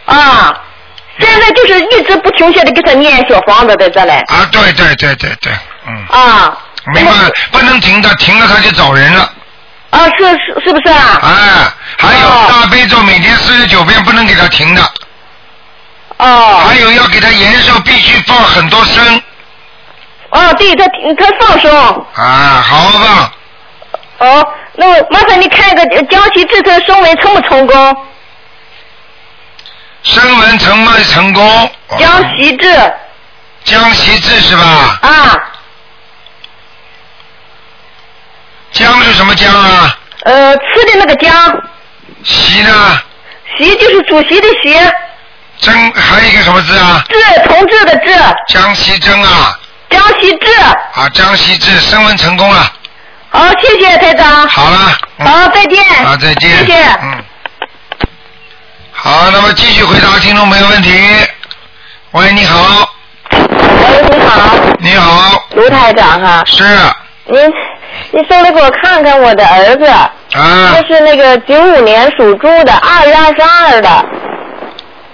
[0.07, 0.53] 啊，
[1.21, 4.15] 现在就是一直不停歇的给他念小房子在这嘞。
[4.29, 5.53] 啊，对对对对对，
[5.87, 6.59] 嗯，啊
[6.95, 7.13] 明白，
[7.53, 9.31] 不能停的，停了他就走人了。
[9.91, 11.21] 啊，是是是不是啊？
[11.23, 11.29] 哎，
[11.99, 14.83] 还有哦大悲咒每天四十九遍不能给他停的。
[16.19, 16.63] 哦。
[16.67, 19.23] 还有要给他延寿，必须放很多声
[20.31, 22.07] 哦，对他他放松。
[22.15, 24.29] 啊，好好放。
[24.29, 27.97] 哦，那麻烦你看个呃江西这次升文成不成功？
[30.03, 31.71] 声纹成没成功？
[31.99, 32.93] 江西志
[33.65, 34.99] 江西志是吧？
[35.03, 35.37] 啊，
[38.73, 39.99] 江是什么江啊？
[40.25, 41.33] 呃，吃的那个江，
[42.25, 43.01] 席呢？
[43.57, 44.79] 席就是主席的席，
[45.61, 47.03] 曾还有一个什么字啊？
[47.09, 47.17] 志
[47.49, 48.13] 同志的志，
[48.49, 49.59] 江西曾啊
[49.91, 50.53] 江西志。
[50.95, 52.73] 啊，江西志升温成功了。
[53.31, 54.49] 好，谢谢台长。
[54.49, 54.99] 好了。
[55.19, 55.85] 嗯好，再见。
[56.05, 56.51] 好，再见。
[56.59, 56.85] 谢谢。
[57.03, 57.25] 嗯。
[58.93, 60.91] 好，那么继续回答听众朋友问题。
[62.13, 62.89] 喂，你好。
[63.31, 63.39] 喂，
[64.11, 65.45] 你好，你好。
[65.53, 66.43] 卢台长哈。
[66.47, 66.63] 是。
[67.27, 67.41] 您，
[68.11, 74.05] 您说来给我看看我的儿子，啊他，是那个九五年属猪的，二月二十二的，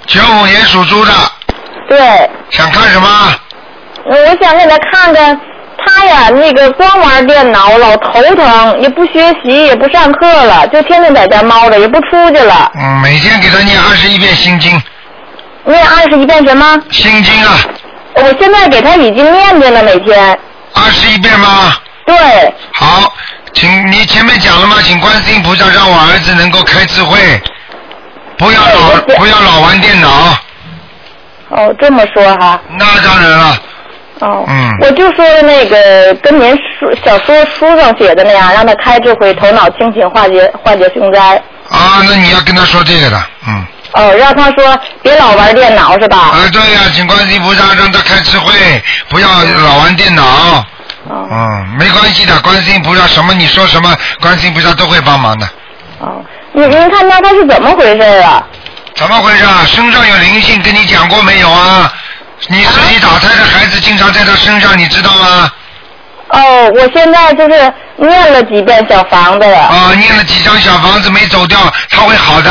[0.07, 1.13] 九五年属猪的，
[1.89, 1.99] 对，
[2.51, 3.09] 想看什么？
[4.07, 5.41] 我想给他看看，
[5.85, 12.71] 他呀那个光玩电脑，老头疼，也不学习，也不上课了，就天天在家猫着，也不出去了。
[12.79, 14.71] 嗯，每天给他念二十一遍心经。
[15.65, 16.83] 念二十一遍什么？
[16.91, 17.59] 心经啊，
[18.17, 20.39] 我现在给他已经念着了，每天。
[20.75, 21.73] 二十一遍吗？
[22.07, 22.55] 对。
[22.75, 23.13] 好，
[23.53, 24.77] 请你前面讲了吗？
[24.83, 27.41] 请观世音菩萨让我儿子能够开智慧，
[28.37, 30.37] 不要老不要老玩电脑。
[31.49, 32.61] 哦，这么说哈。
[32.79, 33.59] 那当然了。
[34.21, 34.45] 哦。
[34.49, 34.77] 嗯。
[34.81, 41.37] 我就说那个跟您书小说书上写的那样，让他开智慧，头脑清醒，化解化解凶灾。
[41.71, 43.65] 啊，那你要跟他说这个的，嗯。
[43.93, 46.19] 哦，让他说别老玩电脑是吧？
[46.19, 48.53] 啊，对呀、请观世音菩萨让他开智慧，
[49.09, 49.29] 不要
[49.65, 50.65] 老玩电脑。
[51.09, 51.29] 哦。
[51.31, 55.47] 嗯，没关系的，观世音菩萨什么你说什么，观世音菩萨都会帮忙的。
[56.01, 56.23] 哦。
[56.53, 58.43] 你您看他他是怎么回事啊？
[58.95, 59.65] 怎么回事啊？
[59.67, 61.93] 身上有灵性，跟你讲过没有啊？
[62.49, 65.51] 你自己打胎的孩子经常在他身上，你知道吗？
[66.29, 69.59] 哦，我现在就是念了几遍小房子了。
[69.59, 71.59] 啊，念了几张小房子没走掉，
[71.91, 72.51] 他会好的。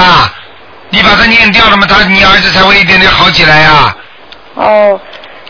[0.89, 3.95] 你把它念掉了嘛，他你儿子才会一点点好起来呀、
[4.55, 4.99] 哦，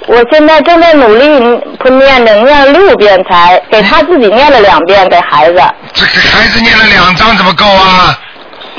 [0.08, 1.39] 我现在正在努力
[1.80, 5.62] 不念着，念了六遍才给他自己念了两遍给孩子。
[5.94, 8.18] 这给孩子念了两张怎么够啊？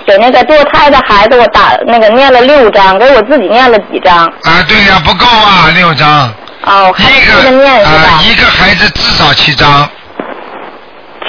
[0.06, 4.26] 给那个堕胎的孩子我打那个念了六张，给我自己念了几张。
[4.42, 6.32] 啊，对呀、不够啊，六张。
[6.66, 7.90] 哦，还一接着念是吧？
[7.92, 9.88] 啊，一个孩子至少七张。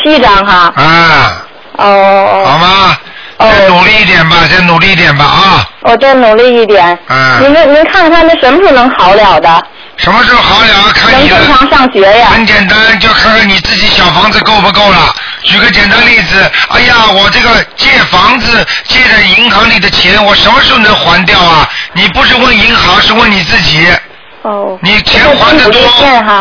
[0.03, 0.73] 七张哈。
[0.75, 1.47] 啊。
[1.77, 2.43] 哦。
[2.45, 2.97] 好吗？
[3.37, 5.69] 再努力一点吧，再努力一点吧啊！
[5.81, 6.97] 我再努力一点。
[7.09, 9.63] 嗯您看看他那什么时候能好了的？
[9.97, 10.91] 什么时候好了？
[10.93, 11.37] 看你的。
[11.37, 12.27] 能正常上学呀？
[12.31, 15.13] 很简单，就看看你自己小房子够不够了。
[15.43, 21.67] 举个简单例子，哎呀，我这个借房子借的银行里的钱，我什么时候能还掉啊？
[21.93, 23.87] 你不是问银行，是问你自己。
[24.41, 24.77] 哦。
[24.81, 25.81] 你钱还的多，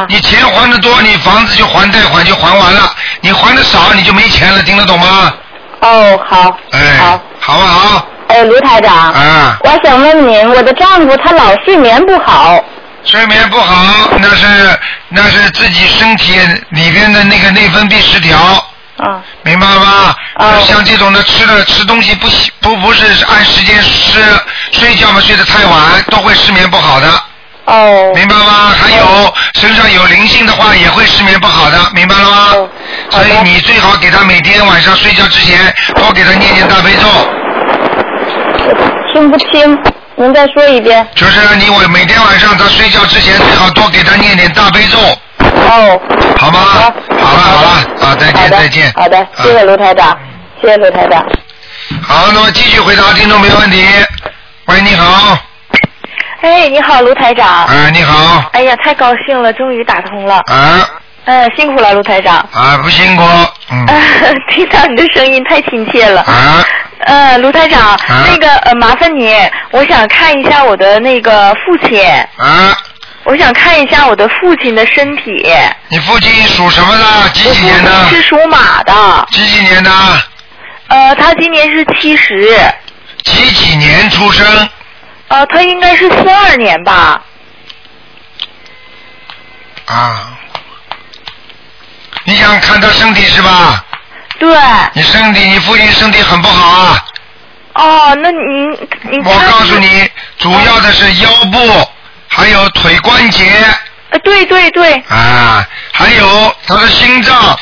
[0.09, 2.93] 你钱还的多，你房子就还贷款就还完了。
[3.21, 5.33] 你还的少，你就没钱了，听得懂吗？
[5.81, 6.57] 哦，好。
[6.73, 8.07] 哎，好，好不好？
[8.29, 9.13] 哎，卢台长。
[9.13, 9.57] 啊。
[9.61, 12.63] 我想问您，我的丈夫他老睡眠不好。
[13.05, 14.47] 睡眠不好，那是
[15.09, 16.39] 那是自己身体
[16.71, 18.37] 里边的那个内分泌失调。
[18.99, 19.21] 啊。
[19.43, 20.15] 明白了吗？
[20.63, 24.21] 像这种的吃的吃东西不喜不不是按时间吃，
[24.73, 27.07] 睡觉嘛睡得太晚，都会失眠不好的。
[27.67, 28.13] 哦。
[28.15, 28.73] 明白吗？
[28.81, 32.49] 还有身上有灵性的话，也会失眠不好的，明白了吗？
[32.53, 32.69] 哦
[33.11, 37.07] 所以你最好给他每天晚上睡觉之前多给他念念大悲咒。
[39.13, 39.79] 听不清，
[40.17, 41.07] 您再说一遍。
[41.15, 44.99] 就是你我每天晚上他睡觉之前最好多给他念点大悲咒。
[45.39, 46.01] 哦。
[46.39, 46.61] 好吗？
[47.21, 47.69] 好了好了，
[48.07, 48.93] 啊，再见再见。
[48.95, 50.17] 好的，谢谢卢台长，
[50.61, 51.25] 谢谢卢台长。
[52.03, 53.87] 好，那么继续回答听众没问题。
[54.67, 55.39] 喂，你好。
[56.43, 57.65] 哎，你好，卢台长。
[57.67, 58.45] 哎，你好。
[58.53, 60.37] 哎呀，太高兴了，终于打通了。
[60.47, 60.89] 啊
[61.27, 62.37] 嗯，辛苦了，卢台长。
[62.53, 63.22] 啊，不辛苦。
[63.70, 63.87] 嗯。
[64.51, 66.20] 听到你的声音太亲切了。
[66.22, 66.64] 啊。
[67.07, 67.99] 呃，卢台长，
[68.31, 69.35] 那个呃，麻烦你，
[69.70, 72.01] 我想看一下我的那个父亲。
[72.37, 72.77] 啊。
[73.25, 75.51] 我想看一下我的父亲的身体。
[75.89, 77.29] 你父亲属什么的？
[77.31, 78.09] 几几年的？
[78.11, 79.27] 是属马的。
[79.33, 79.91] 几几年的？
[80.89, 82.55] 呃，他今年是七十。
[83.22, 84.68] 几几年出生？
[85.29, 87.22] 呃，他应该是四二年吧。
[89.87, 90.29] 啊。
[92.25, 93.85] 你想看他身体是吧？
[94.39, 94.57] 对。
[94.95, 97.05] 你身体，你父亲身体很不好啊。
[97.75, 98.70] 哦，那您
[99.11, 100.09] 您我告诉你，
[100.39, 101.89] 主要的是腰部，
[102.29, 103.45] 还有腿关节。
[104.11, 104.95] 呃，对对对。
[105.09, 107.59] 啊，还有他的心脏，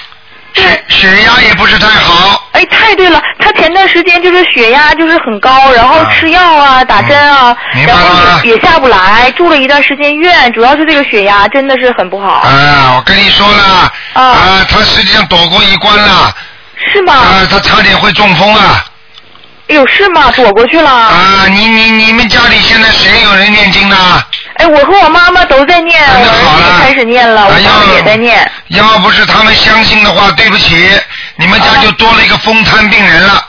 [0.54, 2.48] 血血压也不是太好。
[2.52, 8.08] 哎，太对了，他前段时间就是血压就是很高，然后吃药啊、打针啊，然后
[8.44, 12.40] 也也下不来，住了一段时间院，主要是这个血压真的是很不好。
[12.40, 16.34] 啊，我跟你说了，啊，他实际上躲过一关了。
[16.92, 17.14] 是吗？
[17.14, 18.84] 啊，他差点会中风啊。
[19.68, 20.30] 哎呦，是吗？
[20.36, 20.90] 躲过去了。
[20.90, 23.96] 啊，你你你们家里现在谁有人念经的？
[24.54, 28.50] 哎，我和我妈妈都在念，我儿子也开始念了，我妈妈也在念。
[28.68, 30.88] 要不是他们相信的话，对不起，
[31.36, 33.44] 你们家就多了一个风瘫病人了。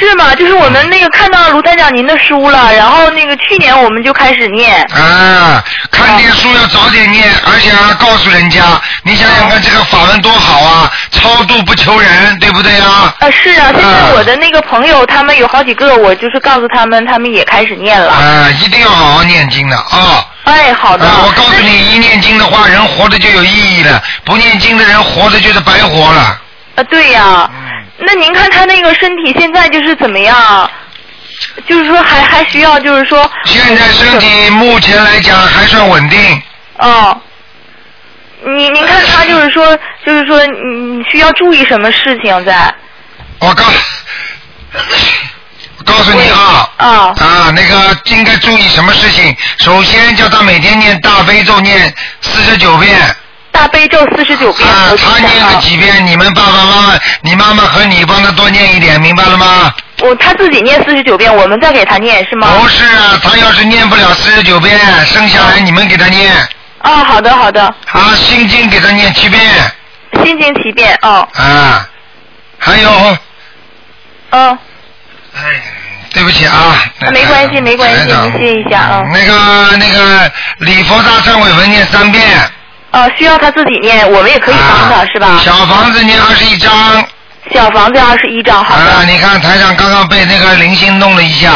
[0.00, 0.34] 是吗？
[0.34, 4.82] 就是我们那个看到卢台长您的书了，然后那个去年我们就开始念。
[4.94, 8.62] 啊，看点书要早点念，而且还要告诉人家，
[9.04, 13.14] 你想想看这个法门多好啊，超度不求人，对不对啊？
[13.20, 18.12] 啊，是啊，现在我的那个朋友他们有好几个，我就是告诉他们，他们也开始念了。
[18.12, 20.26] 啊，一定要好好念经的啊。
[20.44, 21.06] 哎，好的。
[21.06, 26.40] 啊，我告诉你，一念经的话，人活着就有意义了；不念经的人活着就是白活了。
[26.76, 27.50] 啊，对呀。
[28.00, 30.70] 那您看他那个身体现在就是怎么样？
[31.66, 33.30] 就是说还还需要就是说。
[33.44, 36.42] 现在身体目前来讲还算稳定。
[36.78, 37.20] 哦。
[38.42, 42.74] 您您看他就是说就是说你需要注意什么事情在？
[43.38, 43.64] 我告
[45.84, 46.70] 告诉你啊。
[46.76, 46.86] 啊。
[47.18, 49.36] 啊，那个应该注意什么事情？
[49.58, 52.98] 首先叫他每天念大悲咒念四十九遍。
[53.52, 54.68] 大悲咒四十九遍。
[54.68, 59.74] 啊，他念了几遍，你们爸爸妈妈、你妈妈和你帮他多念一点，明白了吗？
[60.00, 62.48] 我他自己念四十九遍，我们再给他念是吗？
[62.58, 66.34] 不是啊，他要是念不了四十九遍，剩下来你们给他念。
[66.82, 67.62] 哦，好的好的。
[67.62, 69.42] 啊，心经给他念七遍。
[70.24, 71.28] 心经七遍哦。
[71.34, 71.86] 啊，
[72.58, 73.18] 还有。
[74.30, 74.58] 嗯。
[75.36, 75.42] 哎，
[76.14, 76.82] 对不起啊。
[77.12, 79.04] 没关系没关系，您歇一下啊。
[79.12, 82.22] 那个那个礼佛大忏悔文念三遍。
[82.92, 85.40] 呃，需要他自己念，我们也可以帮他，是吧？
[85.44, 86.70] 小房子念二十一张。
[87.52, 88.84] 小房子二十一张，好的。
[88.84, 91.52] 啊，你看台长刚刚被那个灵性弄了一下。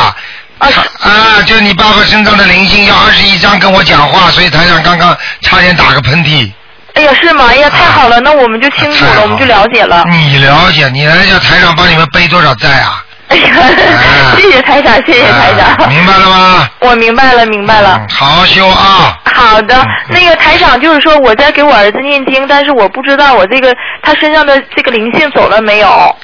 [0.58, 0.68] 啊。
[1.00, 6.50] 啊，就你爸爸身上的灵性要二十一张跟我讲话，所以台长刚刚差点打个喷嚏。
[6.94, 7.46] 哎呀，是吗？
[7.50, 10.04] 哎呀，太好了，那我们就清楚了，我们就了解了。
[10.08, 10.88] 你了解？
[10.90, 13.04] 你来叫台长帮你们背多少债啊？
[13.34, 15.88] 哎呀，谢谢台长，谢谢台长。
[15.90, 16.68] 明白了吗？
[16.80, 18.00] 我明白了，明白了。
[18.08, 19.18] 好好修啊。
[19.24, 26.16] 好的，那个台长就是说我在给我儿子念经，但是我不知道我这个他身上的这个灵性走了没有。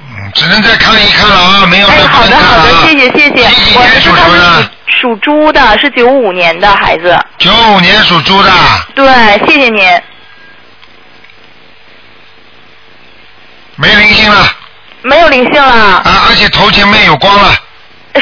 [0.00, 3.48] 嗯，只能再看一看了啊，没有哎，好的好的，谢谢谢谢。
[3.50, 4.70] 几几年属什么的？
[4.86, 7.18] 属猪的，是九五年的孩子。
[7.38, 8.50] 九五年属猪的。
[8.94, 9.06] 对，
[9.46, 10.00] 谢谢您。
[13.76, 14.46] 没灵性了。
[15.04, 16.02] 没有灵性了。
[16.04, 17.54] 啊，而且头前面有光了。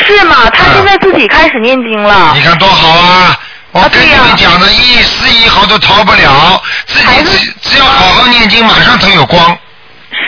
[0.06, 0.50] 是吗？
[0.52, 2.32] 他现在自己开始念经了。
[2.34, 3.38] 你看多好啊！
[3.72, 9.56] 我跟你们讲的，一丝一毫都逃不了，自己只只要好好念经，马上头有光。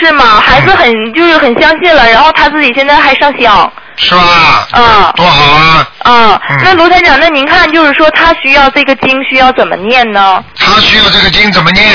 [0.01, 0.41] 是吗？
[0.41, 3.73] 孩子很就是很相信了，然后他自己现在还上香。
[3.97, 4.69] 是吧？
[4.73, 5.13] 嗯。
[5.17, 5.87] 多好啊！
[6.05, 10.43] 嗯，那卢台长，那您看就是说他需要这个经需要怎么念呢？
[10.59, 11.87] 他需要这个经怎么念？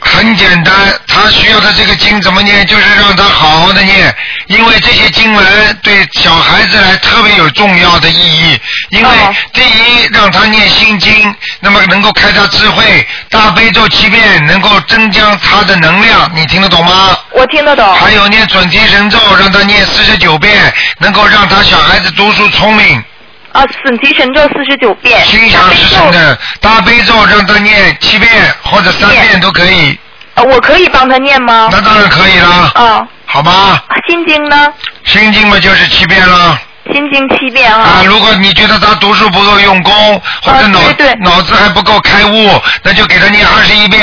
[0.00, 0.74] 很简单，
[1.06, 2.66] 他需要的这个经怎么念？
[2.66, 4.14] 就是让他好好的念，
[4.46, 8.60] 因为这些经文对小孩子来特别有重要的意义。
[8.90, 9.10] 因为
[9.52, 12.84] 第一，让他念心经，那么能够开他智慧；
[13.28, 16.30] 大悲咒七遍，能够增加他的能量。
[16.34, 17.16] 你听得懂吗？
[17.32, 17.94] 我听得懂。
[17.94, 23.02] 还有念准提神咒，让他念四十九遍，能够让他小孩子读书聪明。
[23.52, 28.30] 啊，准提神咒四十九遍，心想事成的大悲咒让他念七遍
[28.62, 29.98] 或者三遍都可以。
[30.34, 31.68] 呃，我可以帮他念吗？
[31.72, 32.70] 那当然可以啦。
[32.74, 33.08] 啊。
[33.26, 33.80] 好吗。
[34.08, 34.68] 心经呢？
[35.04, 36.58] 心经嘛就是七遍了。
[36.92, 37.82] 心经七遍啊。
[37.82, 40.80] 啊，如果你觉得他读书不够用功，或者脑
[41.20, 44.00] 脑子还不够开悟，那就给他念二十一遍。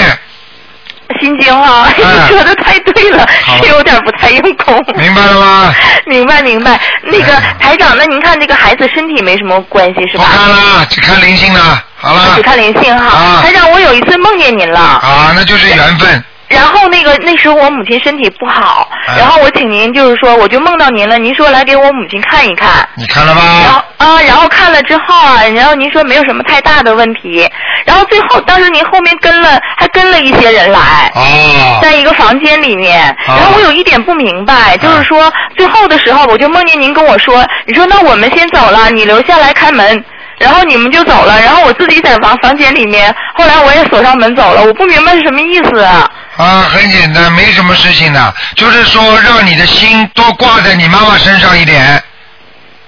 [1.20, 3.28] 心经啊，你说的太对了，
[3.62, 4.84] 是有点不太用功。
[4.96, 5.74] 明白了吗？
[6.06, 6.80] 明白明白。
[7.04, 10.26] 那个台长，那您看这个孩子身体没什么关系是吧？
[10.26, 11.84] 不看了，只看灵性了。
[11.98, 12.34] 好了。
[12.36, 13.42] 只看灵性哈。
[13.42, 14.80] 台长，我有一次梦见您了。
[14.80, 16.24] 啊，那就是缘分。
[16.48, 18.88] 然后那个那时候我母亲身体不好，
[19.18, 22.88] 然后我请您就是说我就梦到您了，您说来给我母亲看一看。
[22.96, 23.42] 你看了吗？
[23.64, 27.50] 然后啊，然后看了之后啊，然后您说没有什么太大的问题，
[27.86, 40.04] 然后最后当时您后面跟了还跟了一些人来，哦，在一个房间里面，然后我有一点不明白，就是说最后的时候我就梦见您跟我说，你说那我们先走了，你留下来开门。
[40.38, 46.10] 然后你们就走了，然后我自己在房房间里面，后来我也锁上门走了，我不明白是什么意思啊。
[46.38, 52.04] 啊，很简单，没什么事情的，就是说让你的心多挂在你妈妈身上一点。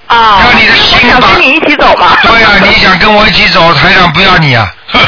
[0.06, 0.42] 啊。
[0.44, 2.16] 让你的心想跟你一起走吗？
[2.22, 4.70] 对呀， 你想跟我一起走，台长不要你啊。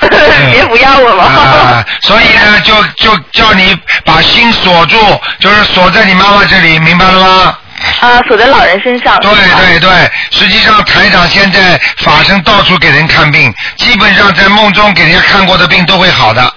[0.52, 1.24] 别不要我了。
[1.24, 4.96] 啊，所以呢，就就叫你把心锁住，
[5.40, 7.58] 就是锁在你妈妈这里，明白了吗？
[8.00, 9.18] 啊，锁在老人身上。
[9.20, 9.90] 对对对，
[10.30, 16.54] 实际上台长现在法身到处给人看病，基本上在梦中给人家看过的病都会好的。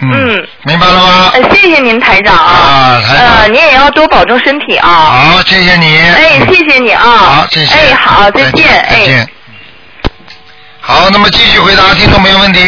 [0.00, 1.30] 嗯，明白了吗？
[1.34, 4.88] 呃，谢谢您台长啊，台长，呃，您也要多保重身体啊。
[4.88, 5.98] 好，谢谢你。
[5.98, 7.02] 哎，谢谢你啊。
[7.02, 7.74] 好，谢谢。
[7.74, 9.28] 哎，好，再见，再见。
[10.80, 12.60] 好，那么继续回答听众朋友问题。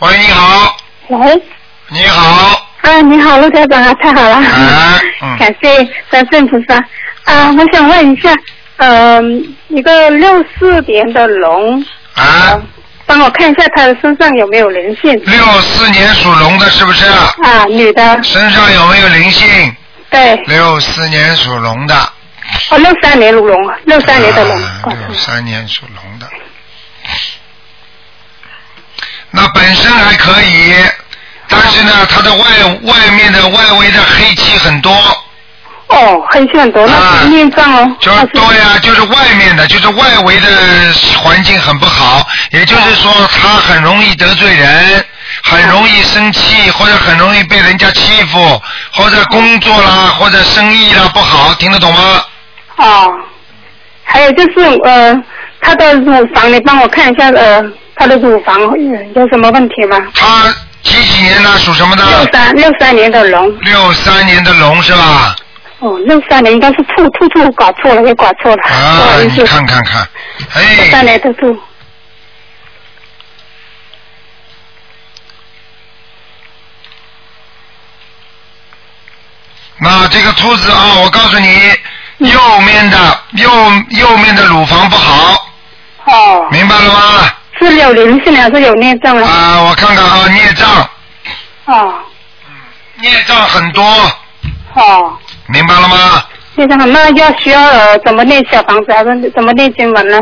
[0.00, 0.76] 喂，你好。
[1.08, 1.42] 喂。
[1.88, 2.66] 你好。
[2.80, 4.36] 啊，你好，陆台长啊，太好了。
[5.20, 6.82] 啊，感谢三圣菩萨。
[7.26, 8.32] 啊，我想问一下，
[8.76, 12.60] 嗯，一个六四年的龙，啊，
[13.04, 15.12] 帮我看一下他的身上有没有灵性。
[15.24, 17.04] 六四年属龙的是不是？
[17.06, 18.22] 啊，女的。
[18.22, 19.76] 身上有没有灵性？
[20.08, 20.36] 对。
[20.46, 21.94] 六四年属龙的。
[22.70, 24.58] 哦，六三年属龙，六三年的龙。
[25.06, 26.26] 六三年属龙的。
[29.32, 30.74] 那本身还可以，
[31.48, 32.44] 但是呢，它的外
[32.84, 34.92] 外面的外围的黑气很多。
[35.88, 37.96] 哦，黑气很多，那是孽障哦。
[38.00, 40.48] 就是对呀，就是外面的，就是外围的
[41.22, 45.04] 环境很不好，也就是说，他很容易得罪人，
[45.44, 48.60] 很容易生气，或者很容易被人家欺负，
[48.92, 52.24] 或者工作啦，或者生意啦不好，听得懂吗？
[52.78, 53.12] 哦，
[54.02, 55.22] 还有就是呃，
[55.60, 57.64] 他的乳房，你帮我看一下呃，
[57.94, 58.60] 他的乳房
[59.14, 59.96] 有什么问题吗？
[60.14, 61.50] 他几几年的？
[61.58, 62.04] 属什么的？
[62.04, 63.60] 六三六三年的龙。
[63.60, 65.36] 六三年的龙是吧？
[65.78, 68.62] 哦，六三年应该是兔兔兔搞错了，又搞错了。
[68.62, 70.08] 啊，你看看看，
[70.54, 70.74] 哎。
[70.76, 71.56] 六三年的兔。
[79.78, 81.74] 那这个兔子啊，我告诉你，
[82.18, 83.50] 右面的右
[83.90, 85.46] 右面的乳房不好。
[86.06, 86.48] 哦。
[86.50, 87.30] 明白了吗？
[87.60, 89.30] 是有灵性还是有孽障啊？
[89.30, 90.88] 啊，我看看啊，孽障。
[91.66, 91.94] 哦。
[93.02, 93.84] 孽障很多。
[94.72, 95.18] 哦。
[95.48, 96.24] 明白了吗？
[96.56, 100.18] 那要需要呃怎么念小房子还是怎么念经文呢？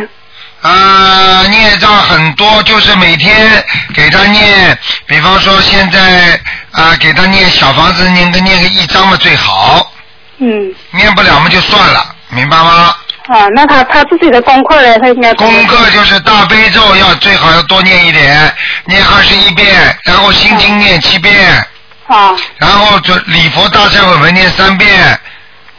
[0.62, 3.64] 啊，孽障很多，就是每天
[3.94, 6.40] 给他念，比方说现在
[6.72, 9.92] 啊，给他念小房子，念个念个一张嘛最好。
[10.38, 10.74] 嗯。
[10.90, 12.96] 念不了嘛就算了，明白吗？
[13.28, 14.98] 啊，那他他自己的功课呢？
[14.98, 18.52] 他应该功课就是大悲咒要最好要多念一点，
[18.86, 21.64] 念二十一遍，然后心经念七遍。
[22.06, 22.36] 啊。
[22.58, 24.90] 然后就礼佛大忏悔文念三遍。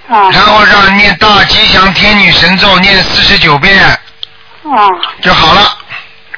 [0.08, 0.30] 啊。
[0.32, 3.84] 然后让念大吉祥天女神咒念四十九遍。
[3.84, 4.90] 啊。
[5.22, 5.62] 就好了。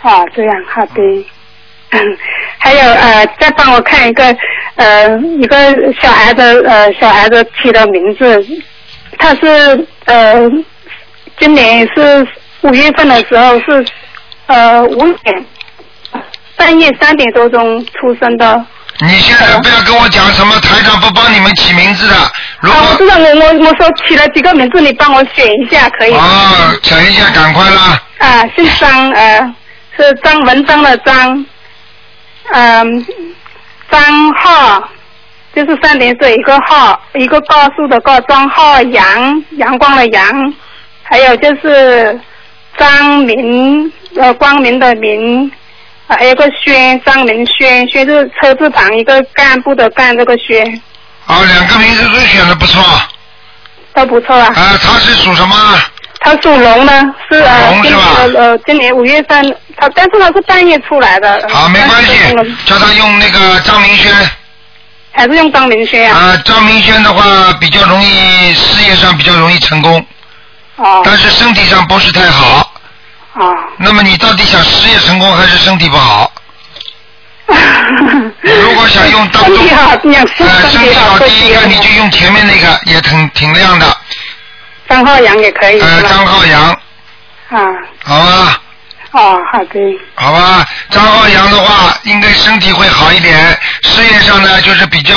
[0.02, 1.28] 啊，这样好的。
[2.60, 4.24] 还有呃，再帮我看一个
[4.76, 5.10] 呃
[5.40, 8.46] 一个小孩的呃小孩子起的名字，
[9.18, 10.50] 他是呃
[11.40, 12.28] 今年是
[12.62, 13.86] 五月份的时候是
[14.48, 15.46] 呃五点
[16.58, 18.66] 半夜三点多钟出生的。
[19.00, 22.16] 你现在不要跟我讲什么台长不帮你们起名字的，
[22.62, 26.20] 如果啊，我知道我我我说起了几个名字，你帮我选一下可以吗？
[26.20, 28.02] 啊，选一下，赶快啦！
[28.18, 29.56] 啊，姓张，呃，
[29.95, 31.45] 是张文章的张，
[32.54, 33.06] 嗯、
[33.91, 34.89] 张浩，
[35.56, 40.54] 就是三点水一个浩，一个高数的高，张浩阳，阳光的阳，
[41.04, 42.20] 还有就是
[42.78, 45.52] 张明，呃，光明的明，
[46.10, 50.66] 还有个轩，张明轩，轩是车字旁一个干部的干，这个轩
[51.26, 52.82] 啊，两个名字都选的不错。
[53.93, 54.45] 都不错啊。
[54.55, 55.55] 啊，他是属什么？
[56.20, 56.91] 他他属龙的，
[57.32, 61.47] 是呃，今年呃今年五月份，他但是他是半夜出来的。
[61.49, 62.14] 好，没关系，
[62.66, 64.14] 叫他用那个张明轩。
[65.12, 66.20] 还是用张明轩啊？
[66.20, 70.05] 啊，张明轩的话比较容易，事业上比较容易成功。
[70.76, 71.01] 哦。
[71.03, 72.72] 但是身体上不是太好。
[73.40, 73.54] 啊。
[73.78, 76.32] 那么你到底想事业成功还是身体不好？
[78.42, 83.98] 如果想用当中，身体好，呃，身体好，第一个你就用前面那个，也挺挺亮的。
[84.90, 85.80] 张浩洋也可以。
[85.80, 86.64] 呃，张浩洋。
[87.50, 87.58] 啊。
[88.04, 88.62] 好吧。
[89.12, 89.80] 哦，好的。
[90.16, 93.58] 好吧，张浩洋的话，应该身体会好一点。
[93.84, 95.16] 事业上呢，就是比较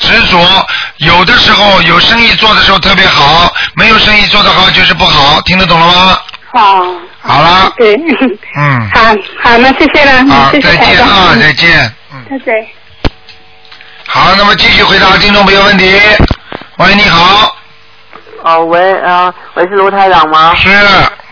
[0.00, 6.18] 执着，有的时候有生意做的时候特别好，没有生意做得好就是不好，听得懂了吗？
[6.52, 6.96] 哦。
[7.20, 7.72] 好了。
[7.76, 7.94] 对。
[8.56, 8.90] 嗯。
[8.94, 9.00] 好，
[9.42, 10.26] 好，那谢谢了。
[10.26, 11.94] 好，谢谢再见啊，再见。
[12.30, 12.66] 再见。
[14.06, 15.98] 好，那么继续回答听众朋友问题。
[16.78, 17.56] 喂，你好。
[18.42, 20.54] 哦，喂，啊，喂，是卢台长吗？
[20.54, 20.68] 是。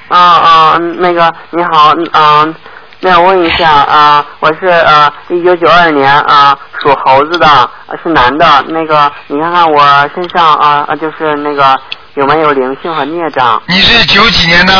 [0.08, 2.54] 啊啊，那个你好，嗯，
[2.98, 7.70] 那我问一下啊，我是呃一九九二年啊属猴子的，
[8.02, 11.78] 是男的，那个你看看我身上啊啊就是那个
[12.14, 13.62] 有没有灵性和孽障？
[13.66, 14.74] 你是九几年的？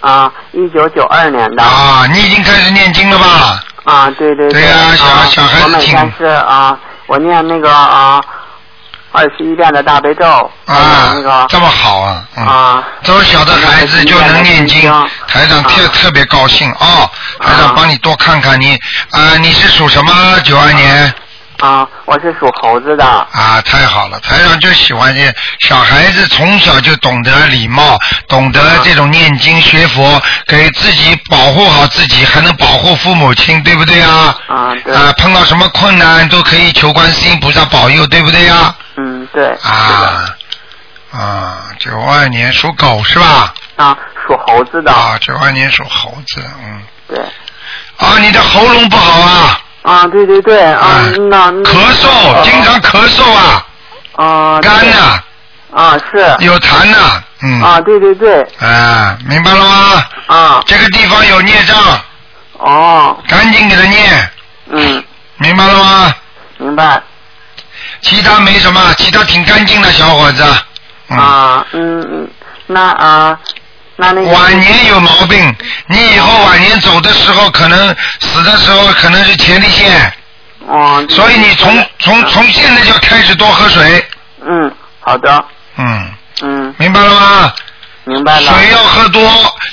[0.00, 1.62] 啊，一九九二年的。
[1.62, 3.62] 啊，你已经开始念经了吧？
[3.84, 8.20] 啊，对对对对呀小小孩子我每天是啊，我念那个啊
[9.12, 10.24] 二十一遍的大悲咒，
[10.66, 12.24] 啊那个这么好啊！
[12.36, 14.90] 嗯啊，这么小的孩子就能念经，
[15.26, 17.10] 台长特特别高兴哦。
[17.40, 18.78] 台长帮你多看看你
[19.10, 20.12] 啊，你是属什么？
[20.44, 21.12] 九二年
[21.60, 23.04] 啊，我是属猴子的。
[23.04, 24.18] 啊，太好了！
[24.20, 27.98] 台长就喜欢这小孩子从小就懂得礼貌，
[28.28, 34.34] 懂得这种念经学佛，给自己保护好自己，还能保护父母亲，对不对啊？
[34.48, 34.94] 啊，对。
[34.94, 38.74] 啊，碰到什么困难都可以求观世音菩萨保佑，对不对呀？
[38.96, 39.48] 嗯，对。
[39.62, 40.24] 啊
[41.12, 43.52] 啊，九二年属狗是吧？
[43.76, 43.96] 啊，
[44.26, 44.92] 属猴子的。
[44.92, 46.82] 啊，九二年属猴子，嗯。
[47.08, 47.18] 对。
[47.98, 49.60] 啊，你的喉咙不好啊。
[49.90, 53.66] 啊，对对对，啊，那咳嗽，经常咳嗽啊。
[54.14, 54.60] 啊。
[54.60, 55.20] 干呐。
[55.74, 56.36] 啊，是。
[56.44, 57.60] 有痰呐，嗯。
[57.60, 58.40] 啊，对对对。
[58.60, 60.04] 啊，明白了吗？
[60.28, 60.62] 啊。
[60.64, 61.76] 这个地方有孽障。
[62.58, 63.18] 哦。
[63.28, 64.30] 赶紧给他念。
[64.70, 65.04] 嗯。
[65.38, 66.14] 明白了吗？
[66.58, 67.02] 明白。
[68.00, 70.44] 其他没什么，其他挺干净的小伙子。
[71.08, 72.30] 啊，嗯嗯，
[72.68, 73.36] 那啊。
[74.00, 80.12] 晚年有毛病，你以后晚年走的时候，可能死的时候可能是前列腺。
[80.66, 81.04] 哦。
[81.08, 84.04] 所以你从从从现在就开始多喝水。
[84.46, 85.44] 嗯，好的。
[85.76, 86.10] 嗯。
[86.42, 86.74] 嗯。
[86.78, 87.52] 明白了吗？
[88.04, 88.40] 明白了。
[88.40, 89.22] 水要喝多，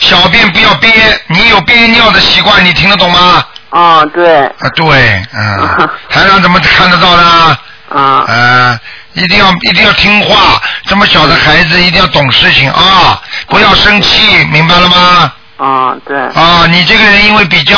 [0.01, 0.91] 小便不要憋。
[1.27, 3.45] 你有憋尿的习惯，你听得懂吗？
[3.69, 4.45] 啊，对。
[4.45, 5.89] 啊，对，嗯。
[6.09, 7.57] 台上怎么看得到呢？
[7.89, 8.23] 啊。
[8.27, 8.79] 呃，
[9.13, 15.33] 一定要一定要听话，这么小的孩子一定要懂事情啊，不要生气，明白了吗？
[15.57, 16.15] 啊，对。
[16.15, 17.75] 啊，你这个人因为比较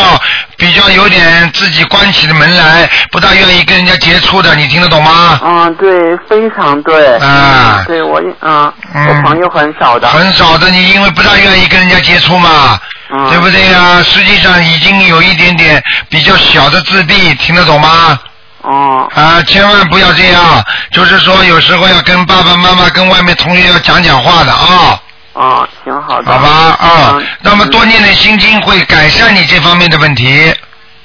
[0.58, 5.40] 比较有点自己关起的门来，不大愿意跟人家接触的，你听得懂吗？
[5.42, 7.16] 嗯，对，非常对。
[7.20, 10.10] 啊对我嗯，我朋友很少的。
[10.10, 12.78] 很少的，你因为不大愿意跟人家接触嘛，
[13.14, 18.20] 嗯对不对呀、实际上已经有一点点比较小的自闭，听得懂吗？
[18.62, 19.08] 哦。
[19.16, 25.00] 啊，千万不要这样，就是说有时候要跟爸爸妈妈、跟外面同学要讲讲话的啊。
[25.34, 26.32] 啊，挺，好的。
[26.32, 26.50] 好吧
[26.80, 30.54] 啊，那么多念点心经会改善你这方面的问题，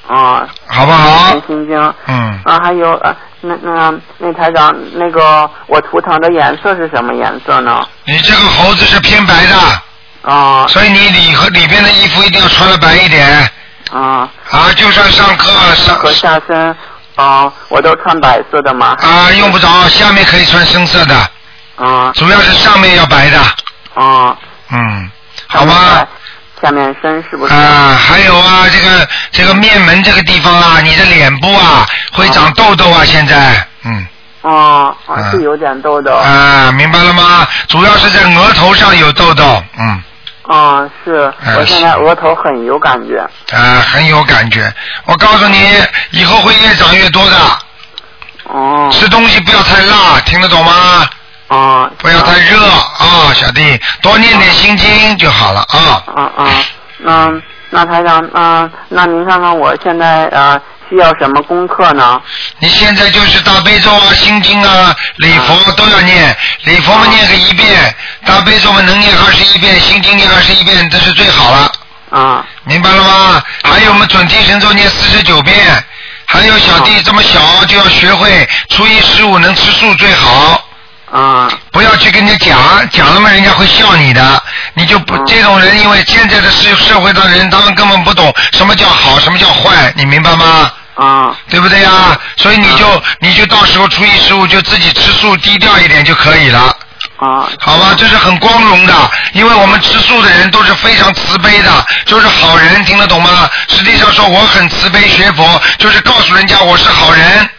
[0.08, 0.46] 啊。
[0.66, 1.94] 好不好念心经。
[2.06, 2.40] 嗯。
[2.44, 7.86] 啊，还有啊，那那那台长，那个我图腾的颜色是什么颜色呢？
[8.06, 10.66] 你这个猴子是偏白的，啊。
[10.66, 13.48] 所以你里和里边的衣服一定要穿的白一点。
[13.92, 14.28] 啊。
[14.50, 16.76] 啊，就算上课上和下身
[17.16, 18.96] 啊，我都穿白色的吗？
[19.00, 21.14] 啊，用不着，下面可以穿深色的，
[21.76, 22.10] 啊。
[22.14, 23.38] 主要是上面要白的。
[23.94, 24.36] 啊。
[24.70, 25.10] 嗯，
[25.46, 26.06] 好吧。
[26.62, 27.52] 下面深是不是？
[27.52, 34.06] 啊，还有啊，这个这个面门这个地方啊，你的脸部啊会长痘痘啊，现在，嗯。
[34.42, 36.12] 哦，啊是有点痘痘。
[36.12, 37.46] 啊，明白了吗？
[37.68, 40.02] 主要是在额头上有痘痘，嗯，
[40.46, 43.18] 啊，是，哎我现在额头很有感觉。
[43.52, 44.70] 啊，很有感觉。
[45.06, 45.58] 我告诉你，
[46.10, 47.36] 以后会越长越多的。
[48.44, 48.88] 哦。
[48.92, 50.72] 吃东西不要太辣，听得懂吗？
[51.48, 51.90] 啊。
[51.98, 56.02] 不要太热啊，小弟，多念点心经就好了啊。
[56.14, 56.46] 啊啊，
[56.98, 57.32] 那
[57.70, 60.60] 那台长，嗯、那您看看我现在呃
[60.94, 62.22] 需要什么功课呢？
[62.60, 67.92] 你现在就是大悲咒啊、心经啊、礼佛都要念，礼佛嘛念个一遍，
[68.24, 71.72] 大悲咒嘛能念二十一遍，心经念二十一遍，这是最好了。
[72.10, 72.46] 啊。
[72.62, 73.42] 明白了吗？
[73.64, 75.84] 还有我们准提神咒念四十九遍，
[76.26, 80.64] 还有小弟这么小就要学会初一十五能吃素最好。
[81.10, 81.50] 啊。
[81.72, 84.42] 不要去跟人家讲，讲了嘛，人家会笑你的。
[84.74, 90.70] 你就不、这种人，因为现在的社社会上的人，他们根本不懂什么叫好，什么叫坏，你明白吗？
[90.94, 91.36] 啊。
[91.48, 92.18] 对不对呀？
[92.36, 96.60] 所以你就你就到时候初一十五就自己吃素低调一点就可以了。
[97.18, 97.48] 啊。
[97.60, 98.94] 好吧，这是很光荣的，
[99.32, 101.70] 因为我们吃素的人都是非常慈悲的，
[102.06, 103.48] 就是好人，听得懂吗？
[103.68, 107.50] 实际上说我很慈悲学佛，就是告诉人家我是好人，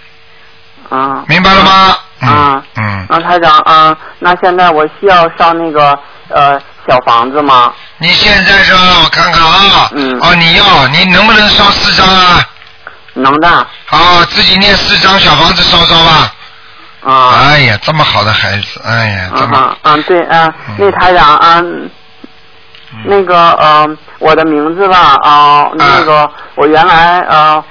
[0.90, 1.24] 啊。
[1.28, 1.98] 明白了吗？
[2.22, 2.64] 啊。
[2.76, 3.06] 嗯。
[3.08, 5.98] 啊，台长，啊，那现在我需要上那个
[6.30, 7.72] 呃小房子吗？
[8.00, 8.80] 你现在是吧？
[9.04, 9.90] 我看看啊。
[9.96, 10.18] 嗯。
[10.22, 12.44] 哦，你要，你能不能上四张啊？
[13.16, 13.68] 能的。
[13.86, 16.32] 好，自己念四张小房子烧烧吧。
[17.04, 17.30] 啊。
[17.50, 19.58] 哎呀，这么好的孩子，哎呀，这么。
[19.58, 21.62] 啊啊，对，啊，那台长，啊，
[23.06, 27.64] 那个呃，我的名字吧，啊，那个我原来呃，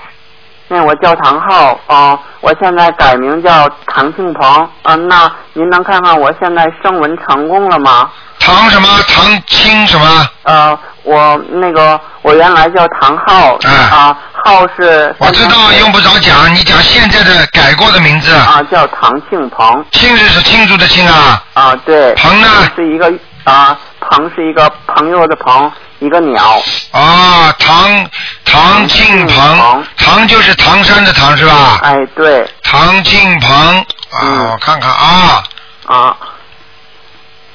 [0.68, 8.10] 那我叫唐浩，啊，我现在改名叫唐庆鹏，啊，那您能看看我现在声纹成功了吗？
[8.38, 8.88] 唐什么？
[9.08, 10.28] 唐青什么？
[10.42, 15.14] 呃，我那个我原来叫唐浩，啊，浩是。
[15.18, 18.32] 我知道，用不着讲，你讲现在的改过的名字。
[18.32, 19.84] 啊，叫唐庆鹏。
[19.92, 21.44] 庆是是庆祝的庆啊。
[21.52, 22.14] 啊，对。
[22.14, 22.48] 鹏呢？
[22.74, 23.12] 是一个
[23.44, 26.62] 啊，鹏是一个朋友的鹏，一个鸟。
[26.92, 28.10] 啊，唐
[28.46, 31.80] 唐庆鹏，唐就是唐山的唐是吧？
[31.82, 32.50] 哎，对。
[32.62, 35.42] 唐庆鹏啊，我看看啊。
[35.86, 36.16] 啊。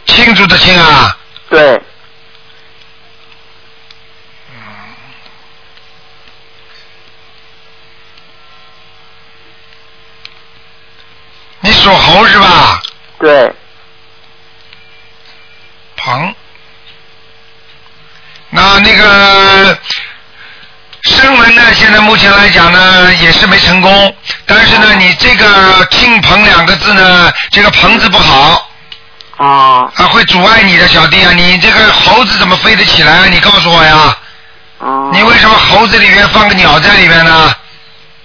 [0.05, 1.17] 庆祝的庆啊。
[1.49, 1.81] 对。
[11.61, 12.79] 你属猴是吧？
[13.19, 13.51] 对。
[15.97, 16.35] 鹏。
[18.51, 19.77] 那那个
[21.01, 21.63] 声纹呢？
[21.73, 24.15] 现在目前来讲呢，也是没成功。
[24.45, 28.69] 但是呢，你这个“庆鹏”两个字呢，这个“鹏”字不好。
[29.37, 29.91] 啊。
[29.95, 31.31] 啊，会阻碍你的小弟啊！
[31.31, 33.25] 你这个猴子怎么飞得起来啊？
[33.25, 34.15] 你告诉我呀。
[34.77, 35.09] 哦。
[35.11, 37.55] 你为什么猴子里面放个鸟在里面呢？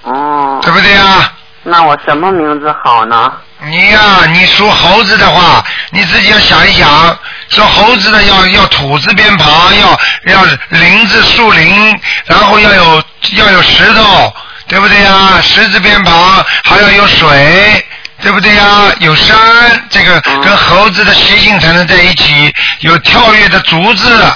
[0.03, 0.61] 哦。
[0.63, 1.33] 对不对呀？
[1.67, 3.33] 那我什么名字好呢？
[3.61, 9.99] 你呀、你属猴子的话，你自己要想一想，属猴子的要要土字边旁，要
[10.33, 13.03] 要林字树林，然后要有
[13.33, 14.35] 要有石头，
[14.67, 15.41] 对不对呀？
[15.43, 17.87] 石字边旁还要有水，
[18.21, 18.93] 对不对呀？
[18.99, 19.37] 有山，
[19.89, 24.33] 这个跟猴子的习性才能在一起，有跳跃的竹字。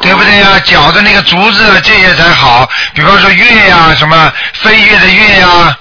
[0.00, 0.58] 对不对呀？
[0.64, 2.68] 脚的那个竹子，这些才好。
[2.92, 5.76] 比方说跃呀，什么飞跃的跃呀，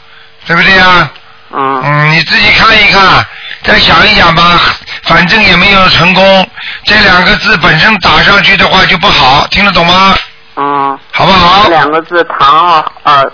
[0.45, 1.09] 对不对呀？
[1.53, 1.81] 嗯。
[1.83, 3.25] 嗯，你自己看一看，
[3.63, 4.59] 再想一想吧。
[5.03, 6.49] 反正也没有成功，
[6.85, 10.15] 这两个字本身打上去的话就不好，听得懂吗？
[10.55, 10.99] 嗯。
[11.11, 11.67] 好不好？
[11.69, 13.25] 两个字唐浩呃，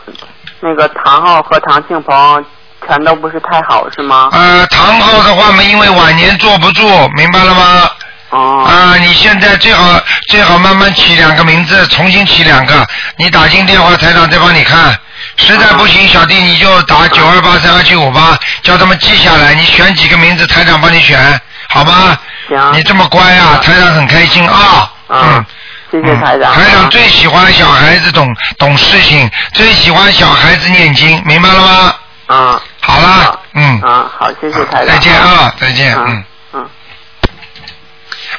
[0.61, 2.45] 那个唐浩和唐庆鹏
[2.88, 4.30] 全都不是太好是吗？
[4.32, 7.89] 呃，唐昊的话嘛，因为晚年坐不住，明白了吗？
[8.30, 8.65] 哦。
[8.65, 9.99] 啊，你现在最好
[10.30, 12.88] 最好慢慢起两个名字，重新起两个。
[13.18, 14.97] 你打进电话，台长再帮你看。
[15.38, 19.53] 实在不行，小弟你就打九二八三二七五八，叫他们记下来。
[19.53, 22.18] 你选几个名字，台长帮你选，好吗？
[22.49, 22.74] 行。
[22.74, 24.91] 你这么乖啊，台长很开心啊。
[25.09, 25.45] 嗯。
[25.91, 26.53] 谢谢台长。
[26.53, 31.95] 台长最喜欢小孩子懂懂事情，最喜欢小孩子念经，明白了吗？
[32.28, 32.61] 啊。
[32.82, 33.82] 好了，嗯。
[33.82, 34.88] 啊，好，谢谢台长。
[34.88, 36.05] 再见啊，再见，嗯。
[36.07, 36.24] 嗯。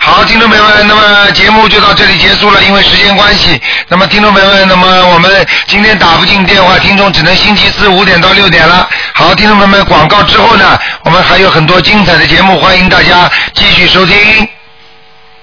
[0.01, 3.61] 好，听众朋友们，那么节目就到这里结束了，因为时间关系。
[3.88, 8.88] 那么听众朋友们，那么我们今天打不进电话，听众只能星期四五点到六点了。
[9.14, 14.49] 好，听众朋友们，广告之后呢，我们还有很多精彩的节目，欢迎大家继续收听。